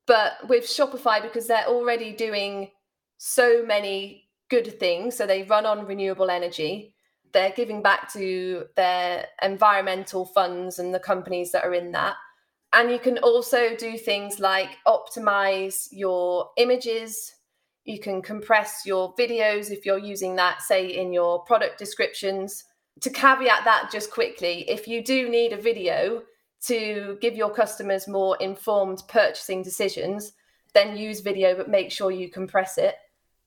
But 0.07 0.33
with 0.49 0.65
Shopify, 0.65 1.23
because 1.23 1.47
they're 1.47 1.67
already 1.67 2.13
doing 2.13 2.71
so 3.19 3.65
many 3.65 4.29
good 4.49 4.79
things, 4.79 5.17
so 5.17 5.27
they 5.27 5.43
run 5.45 5.67
on 5.67 5.87
renewable 5.87 6.31
energy, 6.31 6.95
they're 7.33 7.51
giving 7.51 7.83
back 7.83 8.13
to 8.13 8.67
their 8.77 9.27
environmental 9.43 10.25
funds 10.25 10.79
and 10.79 10.95
the 10.95 11.01
companies 11.01 11.53
that 11.53 11.65
are 11.65 11.75
in 11.75 11.93
that. 11.93 12.15
And 12.73 12.91
you 12.91 12.99
can 12.99 13.19
also 13.19 13.77
do 13.77 13.97
things 13.97 14.39
like 14.39 14.71
optimize 14.87 15.89
your 15.91 16.51
images. 16.57 17.35
You 17.85 18.01
can 18.01 18.23
compress 18.23 18.83
your 18.85 19.15
videos 19.15 19.71
if 19.71 19.87
you're 19.87 19.99
using 19.99 20.37
that, 20.37 20.63
say, 20.63 20.87
in 20.87 21.13
your 21.13 21.45
product 21.45 21.79
descriptions 21.79 22.65
to 23.01 23.11
caveat 23.11 23.65
that 23.65 23.91
just 23.93 24.11
quickly, 24.11 24.69
if 24.69 24.89
you 24.89 25.03
do 25.03 25.29
need 25.29 25.53
a 25.53 25.61
video 25.61 26.23
to 26.63 27.19
give 27.21 27.37
your 27.37 27.51
customers 27.51 28.09
more 28.09 28.37
informed 28.39 29.03
purchasing 29.09 29.63
decisions, 29.63 30.33
then 30.75 30.97
use 30.97 31.21
video, 31.21 31.57
but 31.57 31.69
make 31.69 31.91
sure 31.91 32.11
you 32.11 32.31
compress 32.31 32.79
it 32.79 32.97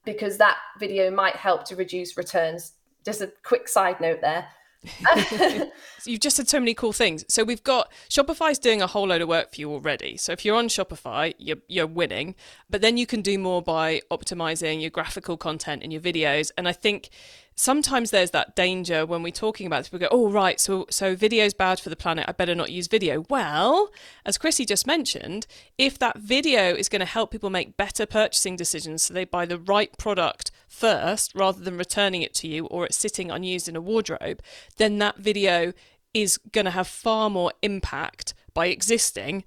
because 0.06 0.38
that 0.38 0.58
video 0.80 1.12
might 1.12 1.36
help 1.36 1.66
to 1.66 1.76
reduce 1.76 2.18
returns. 2.18 2.74
Just 3.06 3.22
a 3.22 3.32
quick 3.44 3.68
side 3.68 4.00
note 4.00 4.22
there. 4.22 4.48
You've 6.06 6.22
just 6.22 6.38
said 6.38 6.48
so 6.48 6.60
many 6.60 6.74
cool 6.74 6.94
things. 6.94 7.26
So 7.28 7.44
we've 7.44 7.64
got 7.64 7.92
Shopify's 8.10 8.60
doing 8.60 8.82
a 8.82 8.88
whole 8.88 9.08
load 9.08 9.22
of 9.22 9.28
work 9.28 9.54
for 9.54 9.60
you 9.60 9.72
already. 9.72 10.16
So 10.18 10.32
if 10.32 10.46
you're 10.46 10.56
on 10.56 10.70
Shopify, 10.70 11.34
you're, 11.38 11.58
you're 11.68 11.88
winning. 11.88 12.36
But 12.70 12.82
then 12.82 12.98
you 12.98 13.06
can 13.06 13.22
do 13.22 13.38
more 13.38 13.62
by 13.62 14.02
optimizing 14.10 14.82
your 14.82 14.90
graphical 14.90 15.36
content 15.38 15.84
and 15.84 15.92
your 15.92 16.02
videos. 16.02 16.52
And 16.58 16.68
I 16.68 16.72
think 16.72 17.10
sometimes 17.56 18.12
there's 18.12 18.32
that 18.32 18.56
danger 18.56 19.06
when 19.06 19.22
we're 19.22 19.32
talking 19.32 19.68
about 19.68 19.80
this. 19.80 19.92
We 19.92 20.00
go, 20.00 20.08
oh 20.12 20.32
right, 20.32 20.60
so 20.60 20.86
so 20.90 21.16
video's 21.16 21.54
bad 21.54 21.80
for 21.80 21.90
the 21.90 21.98
planet. 21.98 22.26
I 22.28 22.32
better 22.32 22.56
not 22.56 22.72
use 22.72 22.88
video. 22.88 23.26
Well, 23.30 23.92
as 24.26 24.38
Krissie 24.38 24.66
just 24.66 24.88
mentioned, 24.88 25.46
if 25.78 26.00
that 26.00 26.18
video 26.18 26.74
is 26.74 26.88
going 26.88 27.02
to 27.02 27.06
help 27.06 27.32
people 27.32 27.50
make 27.50 27.76
better 27.76 28.06
purchasing 28.06 28.56
decisions, 28.56 29.04
so 29.04 29.14
they 29.14 29.26
buy 29.26 29.46
the 29.46 29.60
right 29.60 29.96
product 29.98 30.52
first 30.80 31.36
rather 31.36 31.62
than 31.62 31.78
returning 31.78 32.22
it 32.22 32.34
to 32.36 32.48
you 32.48 32.66
or 32.68 32.86
it's 32.86 32.98
sitting 32.98 33.30
unused 33.30 33.68
in 33.68 33.76
a 33.76 33.82
wardrobe, 33.82 34.42
then 34.78 34.98
that 35.00 35.18
video 35.18 35.74
is 36.14 36.38
going 36.52 36.66
to 36.66 36.72
have 36.72 36.88
far 36.88 37.30
more 37.30 37.52
impact 37.62 38.34
by 38.54 38.68
existing 38.68 39.44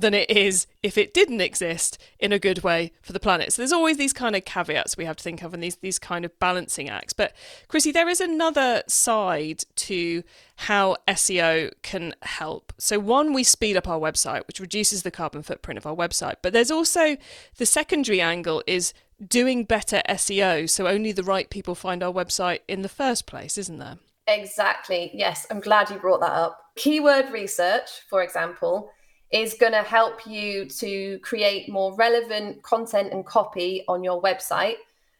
than 0.00 0.14
it 0.14 0.30
is 0.30 0.66
if 0.82 0.96
it 0.96 1.12
didn't 1.12 1.40
exist 1.40 1.98
in 2.18 2.32
a 2.32 2.38
good 2.38 2.62
way 2.62 2.92
for 3.02 3.12
the 3.12 3.20
planet. 3.20 3.52
So 3.52 3.62
there's 3.62 3.72
always 3.72 3.96
these 3.96 4.12
kind 4.12 4.36
of 4.36 4.44
caveats 4.44 4.96
we 4.96 5.04
have 5.04 5.16
to 5.16 5.22
think 5.24 5.42
of 5.42 5.52
and 5.52 5.62
these 5.62 5.76
these 5.76 5.98
kind 5.98 6.24
of 6.24 6.38
balancing 6.38 6.88
acts. 6.88 7.12
But 7.12 7.34
Krissie, 7.68 7.92
there 7.92 8.08
is 8.08 8.20
another 8.20 8.82
side 8.86 9.64
to 9.76 10.22
how 10.56 10.96
SEO 11.08 11.72
can 11.82 12.14
help. 12.22 12.72
So 12.78 12.98
one, 12.98 13.32
we 13.32 13.42
speed 13.44 13.76
up 13.76 13.88
our 13.88 13.98
website, 13.98 14.46
which 14.46 14.60
reduces 14.60 15.02
the 15.02 15.10
carbon 15.10 15.42
footprint 15.42 15.78
of 15.78 15.86
our 15.86 15.96
website. 15.96 16.36
But 16.42 16.52
there's 16.52 16.70
also 16.70 17.16
the 17.56 17.66
secondary 17.66 18.20
angle 18.20 18.62
is 18.66 18.92
doing 19.26 19.64
better 19.64 20.00
SEO 20.08 20.68
so 20.68 20.86
only 20.86 21.12
the 21.12 21.22
right 21.22 21.50
people 21.50 21.74
find 21.74 22.02
our 22.02 22.12
website 22.12 22.60
in 22.68 22.82
the 22.82 22.88
first 22.88 23.26
place, 23.26 23.58
isn't 23.58 23.78
there? 23.78 23.98
Exactly. 24.26 25.10
Yes, 25.14 25.46
I'm 25.50 25.60
glad 25.60 25.90
you 25.90 25.96
brought 25.96 26.20
that 26.20 26.32
up. 26.32 26.60
Keyword 26.76 27.30
research, 27.32 27.88
for 28.10 28.22
example, 28.22 28.90
is 29.32 29.54
going 29.54 29.72
to 29.72 29.82
help 29.82 30.26
you 30.26 30.66
to 30.66 31.18
create 31.20 31.70
more 31.70 31.94
relevant 31.96 32.62
content 32.62 33.12
and 33.12 33.24
copy 33.24 33.84
on 33.88 34.04
your 34.04 34.22
website. 34.22 34.76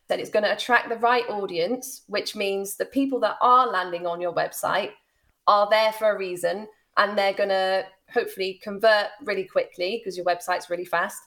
That 0.08 0.20
it's 0.20 0.30
going 0.30 0.44
to 0.44 0.52
attract 0.52 0.88
the 0.88 0.96
right 0.96 1.28
audience, 1.28 2.02
which 2.06 2.34
means 2.34 2.76
the 2.76 2.86
people 2.86 3.20
that 3.20 3.36
are 3.42 3.66
landing 3.66 4.06
on 4.06 4.20
your 4.20 4.32
website 4.32 4.92
are 5.46 5.68
there 5.70 5.92
for 5.92 6.10
a 6.10 6.18
reason 6.18 6.66
and 6.96 7.16
they're 7.16 7.32
going 7.32 7.48
to 7.48 7.86
hopefully 8.12 8.60
convert 8.62 9.06
really 9.24 9.44
quickly 9.44 9.98
because 9.98 10.16
your 10.16 10.26
website's 10.26 10.68
really 10.68 10.84
fast. 10.84 11.18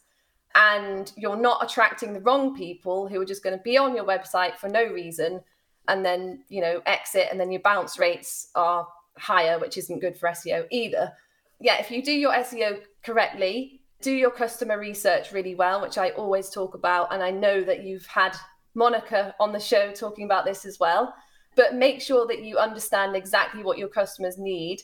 And 0.56 1.12
you're 1.16 1.38
not 1.38 1.64
attracting 1.64 2.14
the 2.14 2.22
wrong 2.22 2.56
people 2.56 3.08
who 3.08 3.22
are 3.22 3.26
just 3.26 3.44
going 3.44 3.58
to 3.58 3.64
be 3.64 3.78
on 3.78 3.96
your 3.96 4.06
website 4.06 4.58
for 4.58 4.70
no 4.70 4.84
reason 4.86 5.42
and 5.88 6.06
then, 6.06 6.44
you 6.50 6.62
know, 6.62 6.82
exit 6.86 7.28
and 7.32 7.40
then 7.40 7.52
your 7.52 7.62
bounce 7.62 7.98
rates 7.98 8.50
are 8.56 8.88
higher, 9.18 9.60
which 9.60 9.78
isn't 9.78 10.00
good 10.00 10.18
for 10.18 10.30
SEO 10.30 10.66
either 10.72 11.14
yeah, 11.62 11.80
if 11.80 11.92
you 11.92 12.02
do 12.02 12.12
your 12.12 12.34
SEO 12.34 12.82
correctly, 13.04 13.82
do 14.02 14.12
your 14.12 14.32
customer 14.32 14.80
research 14.80 15.32
really 15.32 15.54
well, 15.54 15.80
which 15.82 15.98
I 15.98 16.10
always 16.10 16.50
talk 16.50 16.74
about. 16.74 17.14
And 17.14 17.22
I 17.22 17.30
know 17.30 17.62
that 17.64 17.84
you've 17.84 18.06
had 18.08 18.36
Monica 18.74 19.36
on 19.40 19.54
the 19.54 19.60
show 19.60 19.92
talking 19.92 20.26
about 20.26 20.44
this 20.44 20.66
as 20.66 20.80
well. 20.80 21.14
But 21.56 21.76
make 21.76 22.02
sure 22.02 22.26
that 22.28 22.44
you 22.44 22.58
understand 22.58 23.16
exactly 23.16 23.64
what 23.64 23.78
your 23.78 23.90
customers 23.90 24.38
need 24.38 24.82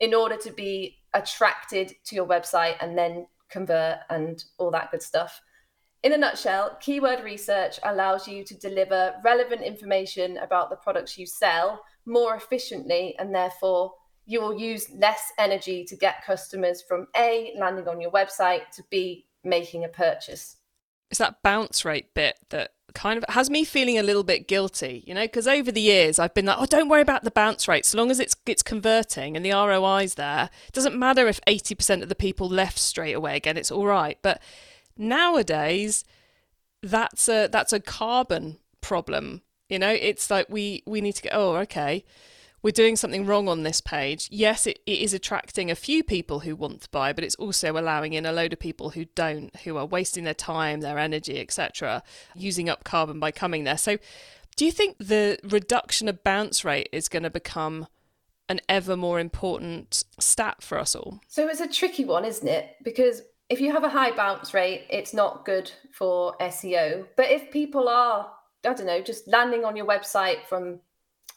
in 0.00 0.12
order 0.12 0.36
to 0.36 0.52
be 0.52 0.98
attracted 1.14 1.94
to 2.04 2.14
your 2.14 2.26
website 2.26 2.74
and 2.80 2.98
then 2.98 3.26
convert 3.50 3.98
and 4.08 4.44
all 4.58 4.70
that 4.70 4.90
good 4.90 5.02
stuff. 5.02 5.40
In 6.02 6.14
a 6.14 6.18
nutshell, 6.18 6.78
keyword 6.80 7.22
research 7.22 7.78
allows 7.82 8.26
you 8.26 8.42
to 8.44 8.54
deliver 8.56 9.14
relevant 9.22 9.62
information 9.62 10.38
about 10.38 10.70
the 10.70 10.76
products 10.76 11.18
you 11.18 11.26
sell 11.26 11.82
more 12.06 12.34
efficiently 12.34 13.14
and 13.18 13.34
therefore 13.34 13.92
you 14.24 14.40
will 14.40 14.58
use 14.58 14.86
less 14.96 15.32
energy 15.38 15.84
to 15.84 15.96
get 15.96 16.24
customers 16.24 16.82
from 16.86 17.06
A, 17.16 17.52
landing 17.58 17.88
on 17.88 18.00
your 18.00 18.12
website, 18.12 18.70
to 18.76 18.84
B, 18.90 19.26
making 19.44 19.84
a 19.84 19.88
purchase. 19.88 20.56
It's 21.10 21.18
that 21.18 21.42
bounce 21.42 21.84
rate 21.84 22.14
bit 22.14 22.36
that 22.50 22.72
kind 22.94 23.18
of 23.18 23.24
has 23.28 23.50
me 23.50 23.64
feeling 23.64 23.98
a 23.98 24.02
little 24.02 24.22
bit 24.22 24.48
guilty, 24.48 25.04
you 25.06 25.14
know, 25.14 25.22
because 25.22 25.46
over 25.46 25.70
the 25.70 25.80
years 25.80 26.18
I've 26.18 26.34
been 26.34 26.46
like, 26.46 26.56
oh, 26.58 26.66
don't 26.66 26.88
worry 26.88 27.02
about 27.02 27.24
the 27.24 27.30
bounce 27.30 27.68
rate. 27.68 27.84
So 27.86 27.98
long 27.98 28.10
as 28.10 28.20
it's 28.20 28.36
it's 28.46 28.62
converting 28.62 29.36
and 29.36 29.44
the 29.44 29.52
ROI's 29.52 30.14
there, 30.14 30.50
it 30.66 30.72
doesn't 30.72 30.98
matter 30.98 31.26
if 31.26 31.40
80% 31.46 32.02
of 32.02 32.08
the 32.08 32.14
people 32.14 32.48
left 32.48 32.78
straight 32.78 33.14
away 33.14 33.36
again, 33.36 33.56
it's 33.56 33.70
all 33.70 33.86
right. 33.86 34.18
But 34.22 34.40
nowadays, 34.96 36.04
that's 36.82 37.28
a 37.28 37.48
that's 37.48 37.72
a 37.72 37.80
carbon 37.80 38.58
problem. 38.80 39.42
You 39.68 39.78
know, 39.78 39.90
it's 39.90 40.30
like 40.30 40.48
we 40.48 40.82
we 40.86 41.00
need 41.00 41.14
to 41.16 41.22
go, 41.22 41.30
oh, 41.32 41.56
okay 41.56 42.04
we're 42.62 42.70
doing 42.70 42.96
something 42.96 43.26
wrong 43.26 43.48
on 43.48 43.62
this 43.62 43.80
page. 43.80 44.28
Yes, 44.30 44.66
it, 44.66 44.80
it 44.86 44.98
is 45.00 45.14
attracting 45.14 45.70
a 45.70 45.74
few 45.74 46.02
people 46.04 46.40
who 46.40 46.54
want 46.54 46.82
to 46.82 46.88
buy, 46.90 47.12
but 47.12 47.24
it's 47.24 47.34
also 47.36 47.72
allowing 47.72 48.12
in 48.12 48.26
a 48.26 48.32
load 48.32 48.52
of 48.52 48.58
people 48.58 48.90
who 48.90 49.06
don't, 49.14 49.54
who 49.60 49.76
are 49.76 49.86
wasting 49.86 50.24
their 50.24 50.34
time, 50.34 50.80
their 50.80 50.98
energy, 50.98 51.40
etc., 51.40 52.02
using 52.34 52.68
up 52.68 52.84
carbon 52.84 53.18
by 53.18 53.30
coming 53.30 53.64
there. 53.64 53.78
So, 53.78 53.98
do 54.56 54.64
you 54.66 54.72
think 54.72 54.96
the 54.98 55.38
reduction 55.42 56.08
of 56.08 56.22
bounce 56.22 56.64
rate 56.64 56.88
is 56.92 57.08
going 57.08 57.22
to 57.22 57.30
become 57.30 57.86
an 58.48 58.60
ever 58.68 58.96
more 58.96 59.20
important 59.20 60.04
stat 60.18 60.62
for 60.62 60.78
us 60.78 60.94
all? 60.94 61.20
So, 61.28 61.48
it's 61.48 61.60
a 61.60 61.68
tricky 61.68 62.04
one, 62.04 62.24
isn't 62.24 62.48
it? 62.48 62.76
Because 62.82 63.22
if 63.48 63.60
you 63.60 63.72
have 63.72 63.84
a 63.84 63.88
high 63.88 64.14
bounce 64.14 64.52
rate, 64.52 64.86
it's 64.90 65.14
not 65.14 65.44
good 65.44 65.70
for 65.92 66.36
SEO. 66.40 67.06
But 67.16 67.30
if 67.30 67.50
people 67.50 67.88
are, 67.88 68.30
I 68.64 68.74
don't 68.74 68.86
know, 68.86 69.00
just 69.00 69.26
landing 69.26 69.64
on 69.64 69.76
your 69.76 69.86
website 69.86 70.44
from 70.48 70.80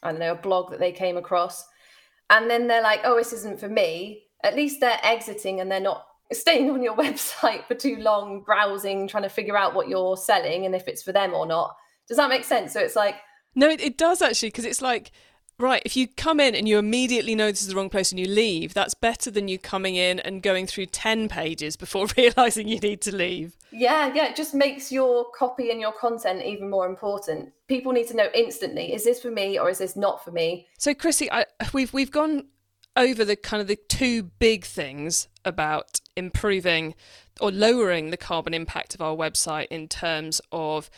I 0.04 0.10
don't 0.10 0.20
know, 0.20 0.32
a 0.32 0.36
blog 0.36 0.70
that 0.70 0.80
they 0.80 0.92
came 0.92 1.16
across. 1.16 1.66
And 2.30 2.50
then 2.50 2.66
they're 2.66 2.82
like, 2.82 3.00
oh, 3.04 3.16
this 3.16 3.32
isn't 3.32 3.60
for 3.60 3.68
me. 3.68 4.24
At 4.42 4.56
least 4.56 4.80
they're 4.80 5.00
exiting 5.02 5.60
and 5.60 5.70
they're 5.70 5.80
not 5.80 6.06
staying 6.32 6.70
on 6.70 6.82
your 6.82 6.96
website 6.96 7.66
for 7.66 7.74
too 7.74 7.96
long, 7.96 8.42
browsing, 8.42 9.08
trying 9.08 9.22
to 9.24 9.28
figure 9.28 9.56
out 9.56 9.74
what 9.74 9.88
you're 9.88 10.16
selling 10.16 10.66
and 10.66 10.74
if 10.74 10.88
it's 10.88 11.02
for 11.02 11.12
them 11.12 11.34
or 11.34 11.46
not. 11.46 11.74
Does 12.08 12.18
that 12.18 12.28
make 12.28 12.44
sense? 12.44 12.72
So 12.72 12.80
it's 12.80 12.96
like, 12.96 13.16
no, 13.54 13.68
it, 13.68 13.80
it 13.80 13.96
does 13.96 14.20
actually, 14.20 14.48
because 14.48 14.64
it's 14.64 14.82
like, 14.82 15.12
Right, 15.58 15.82
if 15.84 15.96
you 15.96 16.08
come 16.08 16.40
in 16.40 16.54
and 16.54 16.68
you 16.68 16.78
immediately 16.78 17.36
know 17.36 17.50
this 17.50 17.62
is 17.62 17.68
the 17.68 17.76
wrong 17.76 17.88
place 17.88 18.10
and 18.10 18.18
you 18.18 18.26
leave, 18.26 18.74
that's 18.74 18.94
better 18.94 19.30
than 19.30 19.46
you 19.46 19.56
coming 19.56 19.94
in 19.94 20.18
and 20.18 20.42
going 20.42 20.66
through 20.66 20.86
10 20.86 21.28
pages 21.28 21.76
before 21.76 22.08
realizing 22.16 22.66
you 22.66 22.80
need 22.80 23.00
to 23.02 23.14
leave. 23.14 23.56
Yeah, 23.70 24.12
yeah, 24.14 24.26
it 24.26 24.36
just 24.36 24.54
makes 24.54 24.90
your 24.90 25.26
copy 25.30 25.70
and 25.70 25.80
your 25.80 25.92
content 25.92 26.42
even 26.44 26.68
more 26.68 26.86
important. 26.86 27.52
People 27.68 27.92
need 27.92 28.08
to 28.08 28.16
know 28.16 28.28
instantly 28.34 28.92
is 28.92 29.04
this 29.04 29.22
for 29.22 29.30
me 29.30 29.58
or 29.58 29.70
is 29.70 29.78
this 29.78 29.94
not 29.94 30.24
for 30.24 30.32
me? 30.32 30.66
So, 30.78 30.92
Krissie, 30.92 31.28
I, 31.30 31.46
we've, 31.72 31.92
we've 31.92 32.10
gone 32.10 32.48
over 32.96 33.24
the 33.24 33.36
kind 33.36 33.60
of 33.60 33.66
the 33.66 33.78
two 33.88 34.24
big 34.24 34.64
things 34.64 35.28
about 35.44 36.00
improving 36.16 36.94
or 37.40 37.50
lowering 37.50 38.10
the 38.10 38.16
carbon 38.16 38.54
impact 38.54 38.94
of 38.94 39.00
our 39.00 39.16
website 39.16 39.66
in 39.70 39.88
terms 39.88 40.40
of 40.52 40.90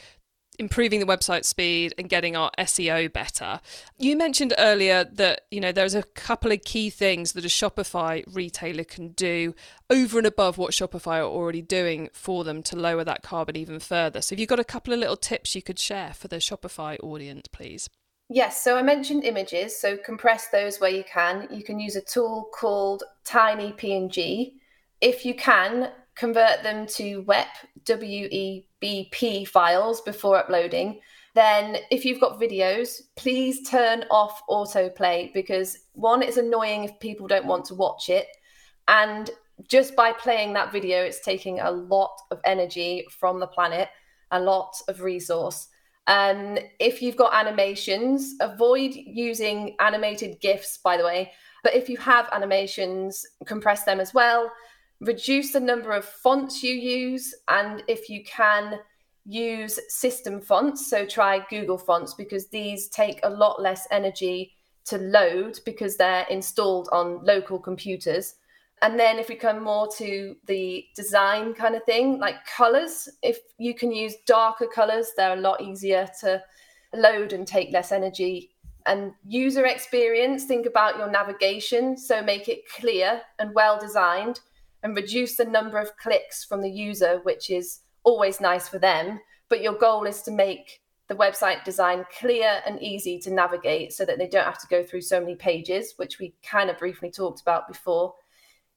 improving 0.59 1.01
the 1.01 1.07
website 1.07 1.45
speed 1.45 1.95
and 1.99 2.09
getting 2.09 2.37
our 2.37 2.51
SEO 2.59 3.13
better. 3.13 3.61
You 3.99 4.17
mentioned 4.17 4.55
earlier 4.59 5.05
that 5.05 5.43
you 5.51 5.61
know 5.61 5.73
there's 5.73 5.95
a 5.95 6.03
couple 6.03 6.53
of 6.53 6.65
key 6.65 6.91
things 6.91 7.33
that 7.33 7.45
a 7.45 7.49
Shopify 7.49 8.25
retailer 8.33 8.85
can 8.85 9.09
do 9.09 9.55
over 9.91 10.19
and 10.19 10.27
above 10.27 10.59
what 10.59 10.73
Shopify 10.73 11.19
are 11.19 11.25
already 11.25 11.63
doing 11.63 12.09
for 12.13 12.45
them 12.45 12.63
to 12.65 12.77
lower 12.77 13.05
that 13.05 13.23
carbon 13.23 13.57
even 13.57 13.79
further. 13.81 14.21
So 14.21 14.35
have 14.35 14.41
you 14.41 14.47
got 14.47 14.61
a 14.61 14.65
couple 14.65 14.93
of 14.93 14.99
little 14.99 15.17
tips 15.17 15.55
you 15.55 15.63
could 15.63 15.79
share 15.79 16.13
for 16.13 16.29
the 16.29 16.37
Shopify 16.37 16.97
audience, 17.03 17.49
please? 17.49 17.89
Yes, 18.29 18.63
so 18.63 18.77
I 18.77 18.83
mentioned 18.83 19.23
images, 19.23 19.79
so 19.79 19.97
compress 19.97 20.49
those 20.49 20.81
where 20.81 20.91
you 20.91 21.05
can. 21.05 21.47
You 21.51 21.63
can 21.63 21.79
use 21.79 21.95
a 21.95 22.01
tool 22.01 22.49
called 22.53 23.05
Tiny 23.25 23.73
PNG. 23.73 24.55
If 25.01 25.25
you 25.25 25.35
can, 25.35 25.93
convert 26.17 26.63
them 26.63 26.87
to 26.87 27.21
WEP, 27.23 27.47
WEBP 27.85 29.47
files 29.47 30.01
before 30.01 30.39
uploading. 30.39 31.01
Then, 31.35 31.77
if 31.91 32.07
you've 32.07 32.21
got 32.21 32.41
videos, 32.41 33.03
please 33.15 33.69
turn 33.69 34.05
off 34.11 34.41
autoplay 34.49 35.33
because 35.35 35.77
one, 35.93 36.23
it's 36.23 36.39
annoying 36.39 36.85
if 36.85 36.99
people 36.99 37.27
don't 37.27 37.47
want 37.47 37.67
to 37.67 37.75
watch 37.75 38.09
it. 38.09 38.27
And 38.89 39.31
just 39.69 39.95
by 39.95 40.13
playing 40.13 40.55
that 40.55 40.73
video, 40.73 41.03
it's 41.03 41.21
taking 41.21 41.61
a 41.61 41.71
lot 41.71 42.17
of 42.31 42.41
energy 42.45 43.07
from 43.11 43.39
the 43.39 43.47
planet, 43.47 43.89
a 44.31 44.41
lot 44.41 44.75
of 44.89 45.03
resource. 45.03 45.69
Um, 46.07 46.59
if 46.79 47.03
you've 47.03 47.17
got 47.17 47.35
animations, 47.35 48.35
avoid 48.41 48.95
using 48.95 49.77
animated 49.81 50.41
GIFs, 50.41 50.79
by 50.79 50.97
the 50.97 51.05
way. 51.05 51.33
But 51.63 51.75
if 51.75 51.89
you 51.89 51.97
have 51.99 52.29
animations, 52.33 53.27
compress 53.45 53.85
them 53.85 53.99
as 53.99 54.15
well. 54.15 54.51
Reduce 55.01 55.53
the 55.53 55.61
number 55.61 55.93
of 55.93 56.05
fonts 56.05 56.63
you 56.63 56.75
use. 56.75 57.35
And 57.49 57.83
if 57.87 58.09
you 58.09 58.25
can, 58.25 58.79
use 59.27 59.79
system 59.89 60.41
fonts. 60.41 60.89
So 60.89 61.05
try 61.05 61.45
Google 61.51 61.79
Fonts 61.79 62.15
because 62.15 62.47
these 62.49 62.89
take 62.89 63.21
a 63.23 63.31
lot 63.31 63.61
less 63.61 63.87
energy 63.91 64.53
to 64.87 64.99
load 64.99 65.59
because 65.65 65.97
they're 65.97 66.27
installed 66.31 66.89
on 66.93 67.25
local 67.25 67.59
computers. 67.59 68.37
And 68.83 68.99
then 68.99 69.19
if 69.19 69.29
we 69.29 69.35
come 69.35 69.63
more 69.63 69.89
to 69.97 70.37
the 70.47 70.85
design 70.95 71.55
kind 71.55 71.75
of 71.75 71.83
thing, 71.85 72.19
like 72.19 72.47
colors, 72.47 73.09
if 73.23 73.39
you 73.59 73.75
can 73.75 73.91
use 73.91 74.15
darker 74.27 74.67
colors, 74.67 75.13
they're 75.17 75.37
a 75.37 75.41
lot 75.41 75.61
easier 75.61 76.09
to 76.21 76.43
load 76.95 77.33
and 77.33 77.47
take 77.47 77.73
less 77.73 77.91
energy. 77.91 78.51
And 78.85 79.13
user 79.27 79.67
experience, 79.67 80.45
think 80.45 80.67
about 80.67 80.99
your 80.99 81.11
navigation. 81.11 81.97
So 81.97 82.23
make 82.23 82.49
it 82.49 82.69
clear 82.69 83.23
and 83.41 83.55
well 83.55 83.81
designed 83.81 84.41
and 84.87 84.95
reduce 84.95 85.35
the 85.35 85.45
number 85.45 85.79
of 85.79 85.97
clicks 85.97 86.45
from 86.45 86.63
the 86.63 86.71
user, 86.71 87.19
which 87.25 87.51
is 87.51 87.81
always 88.05 88.41
nice 88.41 88.69
for 88.69 88.79
them. 88.79 89.19
But 89.49 89.61
your 89.61 89.73
goal 89.73 90.05
is 90.05 90.23
to 90.23 90.31
make 90.31 90.81
the 91.09 91.17
website 91.17 91.65
design 91.65 92.05
clear 92.17 92.61
and 92.65 92.81
easy 92.81 93.19
to 93.19 93.33
navigate 93.33 93.93
so 93.93 94.05
that 94.05 94.17
they 94.17 94.29
don't 94.29 94.45
have 94.45 94.61
to 94.61 94.67
go 94.69 94.85
through 94.85 95.01
so 95.01 95.19
many 95.19 95.35
pages, 95.35 95.95
which 95.97 96.21
we 96.21 96.37
kind 96.45 96.71
of 96.71 96.79
briefly 96.79 97.11
talked 97.11 97.41
about 97.41 97.67
before 97.67 98.15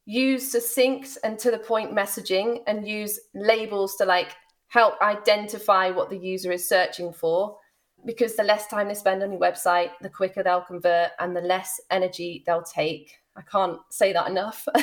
use 0.06 0.51
succinct 0.51 1.20
and 1.24 1.38
to 1.38 1.51
the 1.51 1.60
point 1.60 1.96
messaging 1.96 2.63
and 2.66 2.88
use 2.88 3.20
labels 3.36 3.96
to 3.96 4.04
like 4.04 4.36
help 4.70 5.00
identify 5.04 5.92
what 5.92 6.10
the 6.10 6.18
user 6.18 6.51
is 6.51 6.68
searching 6.68 7.13
for 7.13 7.56
because 8.04 8.36
the 8.36 8.42
less 8.42 8.66
time 8.66 8.88
they 8.88 8.96
spend 8.96 9.22
on 9.22 9.32
your 9.32 9.39
website 9.39 9.92
the 10.01 10.10
quicker 10.10 10.42
they'll 10.42 10.62
convert 10.62 11.12
and 11.20 11.36
the 11.36 11.42
less 11.42 11.80
energy 11.92 12.44
they'll 12.48 12.63
take 12.63 13.20
i 13.39 13.41
can't 13.43 13.79
say 13.89 14.13
that 14.13 14.29
enough 14.29 14.67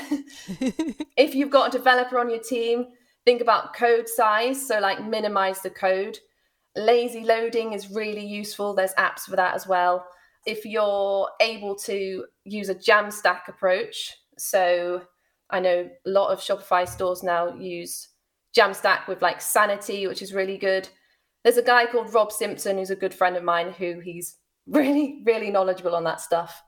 if 1.16 1.34
you've 1.34 1.50
got 1.50 1.72
a 1.72 1.78
developer 1.78 2.18
on 2.18 2.28
your 2.28 2.40
team 2.40 2.86
think 3.24 3.40
about 3.40 3.74
code 3.74 4.08
size 4.08 4.66
so 4.66 4.80
like 4.80 5.04
minimize 5.04 5.60
the 5.60 5.70
code 5.70 6.18
lazy 6.74 7.22
loading 7.22 7.72
is 7.72 7.90
really 7.90 8.26
useful 8.26 8.74
there's 8.74 8.94
apps 8.94 9.20
for 9.20 9.36
that 9.36 9.54
as 9.54 9.66
well 9.66 10.06
if 10.46 10.64
you're 10.64 11.28
able 11.40 11.74
to 11.74 12.24
use 12.44 12.68
a 12.68 12.74
jamstack 12.74 13.48
approach 13.48 14.16
so 14.38 15.02
I 15.50 15.60
know 15.60 15.88
a 16.06 16.10
lot 16.10 16.32
of 16.32 16.40
Shopify 16.40 16.88
stores 16.88 17.22
now 17.22 17.54
use 17.54 18.08
Jamstack 18.56 19.06
with 19.06 19.22
like 19.22 19.40
Sanity, 19.40 20.06
which 20.06 20.22
is 20.22 20.34
really 20.34 20.58
good. 20.58 20.88
There's 21.44 21.56
a 21.56 21.62
guy 21.62 21.86
called 21.86 22.12
Rob 22.12 22.32
Simpson 22.32 22.78
who's 22.78 22.90
a 22.90 22.96
good 22.96 23.14
friend 23.14 23.36
of 23.36 23.44
mine 23.44 23.72
who 23.72 24.00
he's 24.00 24.36
really, 24.66 25.22
really 25.24 25.50
knowledgeable 25.50 25.94
on 25.94 26.04
that 26.04 26.20
stuff. 26.20 26.62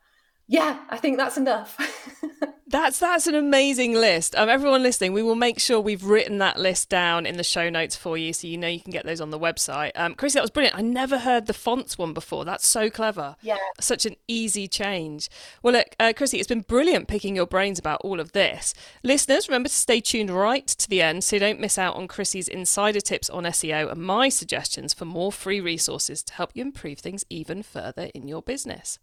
Yeah, 0.49 0.79
I 0.89 0.97
think 0.97 1.19
that's 1.19 1.37
enough. 1.37 1.79
That's 2.71 2.99
that's 2.99 3.27
an 3.27 3.35
amazing 3.35 3.95
list. 3.95 4.37
Um, 4.37 4.51
everyone 4.51 4.83
listening, 4.83 5.15
we 5.15 5.23
will 5.23 5.35
make 5.35 5.59
sure 5.59 5.81
we've 5.81 6.05
written 6.05 6.37
that 6.39 6.59
list 6.61 6.91
down 6.91 7.25
in 7.25 7.39
the 7.39 7.43
show 7.43 7.71
notes 7.71 7.97
for 7.97 8.19
you, 8.19 8.35
so 8.35 8.47
you 8.47 8.59
know 8.59 8.69
you 8.69 8.81
can 8.81 8.93
get 8.93 9.07
those 9.07 9.23
on 9.23 9.31
the 9.31 9.39
website. 9.39 9.93
Um, 9.95 10.15
Chris, 10.15 10.35
that 10.35 10.43
was 10.43 10.51
brilliant. 10.51 10.77
I 10.77 10.83
never 10.83 11.21
heard 11.21 11.47
the 11.47 11.55
fonts 11.55 11.97
one 11.97 12.13
before. 12.13 12.45
That's 12.45 12.67
so 12.67 12.91
clever. 12.91 13.37
Yeah, 13.41 13.57
such 13.81 14.05
an 14.05 14.17
easy 14.29 14.69
change. 14.69 15.31
Well, 15.63 15.73
look, 15.73 15.97
uh, 15.99 16.13
Krissie, 16.15 16.41
it's 16.41 16.47
been 16.47 16.61
brilliant 16.61 17.09
picking 17.09 17.35
your 17.35 17.47
brains 17.47 17.79
about 17.79 18.03
all 18.03 18.21
of 18.21 18.33
this. 18.33 18.75
Listeners, 19.03 19.49
remember 19.49 19.71
to 19.71 19.75
stay 19.75 20.03
tuned 20.03 20.29
right 20.29 20.67
to 20.67 20.91
the 20.91 21.01
end, 21.01 21.25
so 21.25 21.37
you 21.37 21.41
don't 21.41 21.61
miss 21.61 21.79
out 21.79 21.97
on 21.97 22.07
Krissie's 22.07 22.49
insider 22.49 23.01
tips 23.01 23.31
on 23.31 23.45
SEO 23.45 23.91
and 23.91 24.03
my 24.03 24.29
suggestions 24.29 24.93
for 24.93 25.07
more 25.07 25.33
free 25.33 25.63
resources 25.63 26.23
to 26.25 26.35
help 26.35 26.51
you 26.53 26.61
improve 26.61 26.99
things 26.99 27.25
even 27.31 27.63
further 27.63 28.11
in 28.15 28.29
your 28.29 28.43
business. 28.43 28.99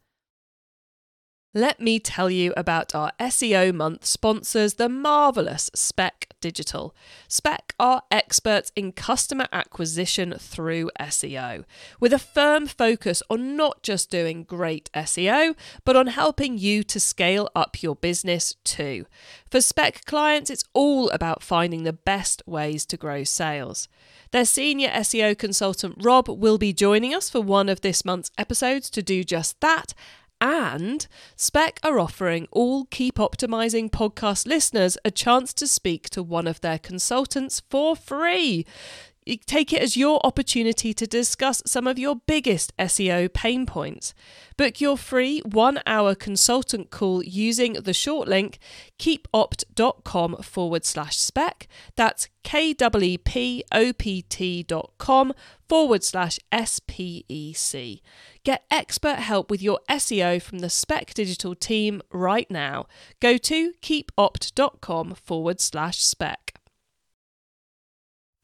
Let 1.58 1.80
me 1.80 2.00
tell 2.00 2.30
you 2.30 2.54
about 2.58 2.94
our 2.94 3.14
SEO 3.18 3.74
month 3.74 4.04
sponsors, 4.04 4.74
the 4.74 4.90
marvellous 4.90 5.72
Spec 5.74 6.28
Digital. 6.42 6.94
Spec 7.30 7.74
are 7.80 8.02
experts 8.12 8.74
in 8.76 8.92
customer 8.92 9.48
acquisition 9.54 10.36
through 10.38 10.92
SEO, 11.00 11.64
with 11.98 12.12
a 12.12 12.20
firm 12.20 12.68
focus 12.68 13.24
on 13.30 13.56
not 13.56 13.84
just 13.84 14.10
doing 14.10 14.44
great 14.44 14.90
SEO, 14.94 15.56
but 15.86 15.96
on 15.96 16.08
helping 16.08 16.58
you 16.58 16.84
to 16.84 17.00
scale 17.00 17.50
up 17.56 17.82
your 17.82 17.96
business 17.96 18.56
too. 18.66 19.06
For 19.50 19.62
Spec 19.62 20.04
clients, 20.04 20.50
it's 20.50 20.66
all 20.74 21.10
about 21.12 21.42
finding 21.42 21.84
the 21.84 21.94
best 21.94 22.44
ways 22.46 22.86
to 22.88 22.98
grow 22.98 23.24
sales. 23.24 23.88
Their 24.32 24.44
senior 24.44 24.90
SEO 24.90 25.38
consultant 25.38 26.04
Rob 26.04 26.28
will 26.28 26.58
be 26.58 26.74
joining 26.74 27.16
us 27.16 27.30
for 27.30 27.40
one 27.40 27.70
of 27.70 27.80
this 27.80 28.04
month's 28.04 28.32
episodes 28.38 28.90
to 28.90 29.02
do 29.02 29.24
just 29.24 29.62
that 29.62 29.94
and 30.42 31.08
Spec 31.36 31.80
are 31.84 32.00
offering 32.00 32.48
all 32.52 32.86
Keep 32.86 33.16
Optimizing 33.16 33.90
podcast 33.90 34.48
listeners 34.48 34.98
a 35.06 35.12
chance 35.12 35.54
to 35.54 35.68
speak 35.68 36.10
to 36.12 36.22
one 36.24 36.48
of 36.48 36.62
their 36.62 36.80
consultants 36.80 37.62
for 37.70 37.96
free. 37.96 38.66
Take 39.48 39.74
it 39.74 39.82
as 39.82 39.98
your 39.98 40.20
opportunity 40.24 40.94
to 40.94 41.08
discuss 41.08 41.64
some 41.66 41.88
of 41.88 41.98
your 41.98 42.18
biggest 42.28 42.78
SEO 42.78 43.34
pain 43.34 43.66
points. 43.66 44.14
Book 44.56 44.80
your 44.80 44.98
free 44.98 45.40
one 45.40 45.80
hour 45.88 46.14
consultant 46.14 46.92
call 46.92 47.24
using 47.24 47.74
the 47.74 47.94
short 47.94 48.28
link 48.28 48.60
keepopt.com 49.00 50.38
forward 50.44 50.86
slash 50.86 51.18
spec. 51.18 51.68
That's 51.96 52.30
K-E-P-O-P-T.com 52.44 52.84
forward 55.68 56.04
slash 56.04 56.40
S-P-E-C. 56.52 58.02
Get 58.44 58.64
expert 58.70 59.16
help 59.16 59.50
with 59.50 59.64
your 59.64 59.80
SEO 59.90 60.40
from 60.40 60.60
the 60.60 60.70
Spec 60.70 61.16
Digital 61.16 61.56
team 61.56 62.04
right 62.12 62.52
now. 62.52 62.86
Go 63.20 63.38
to 63.38 63.74
keepopt.com 63.82 65.16
forward 65.16 65.60
slash 65.60 66.04
spec. 66.04 66.55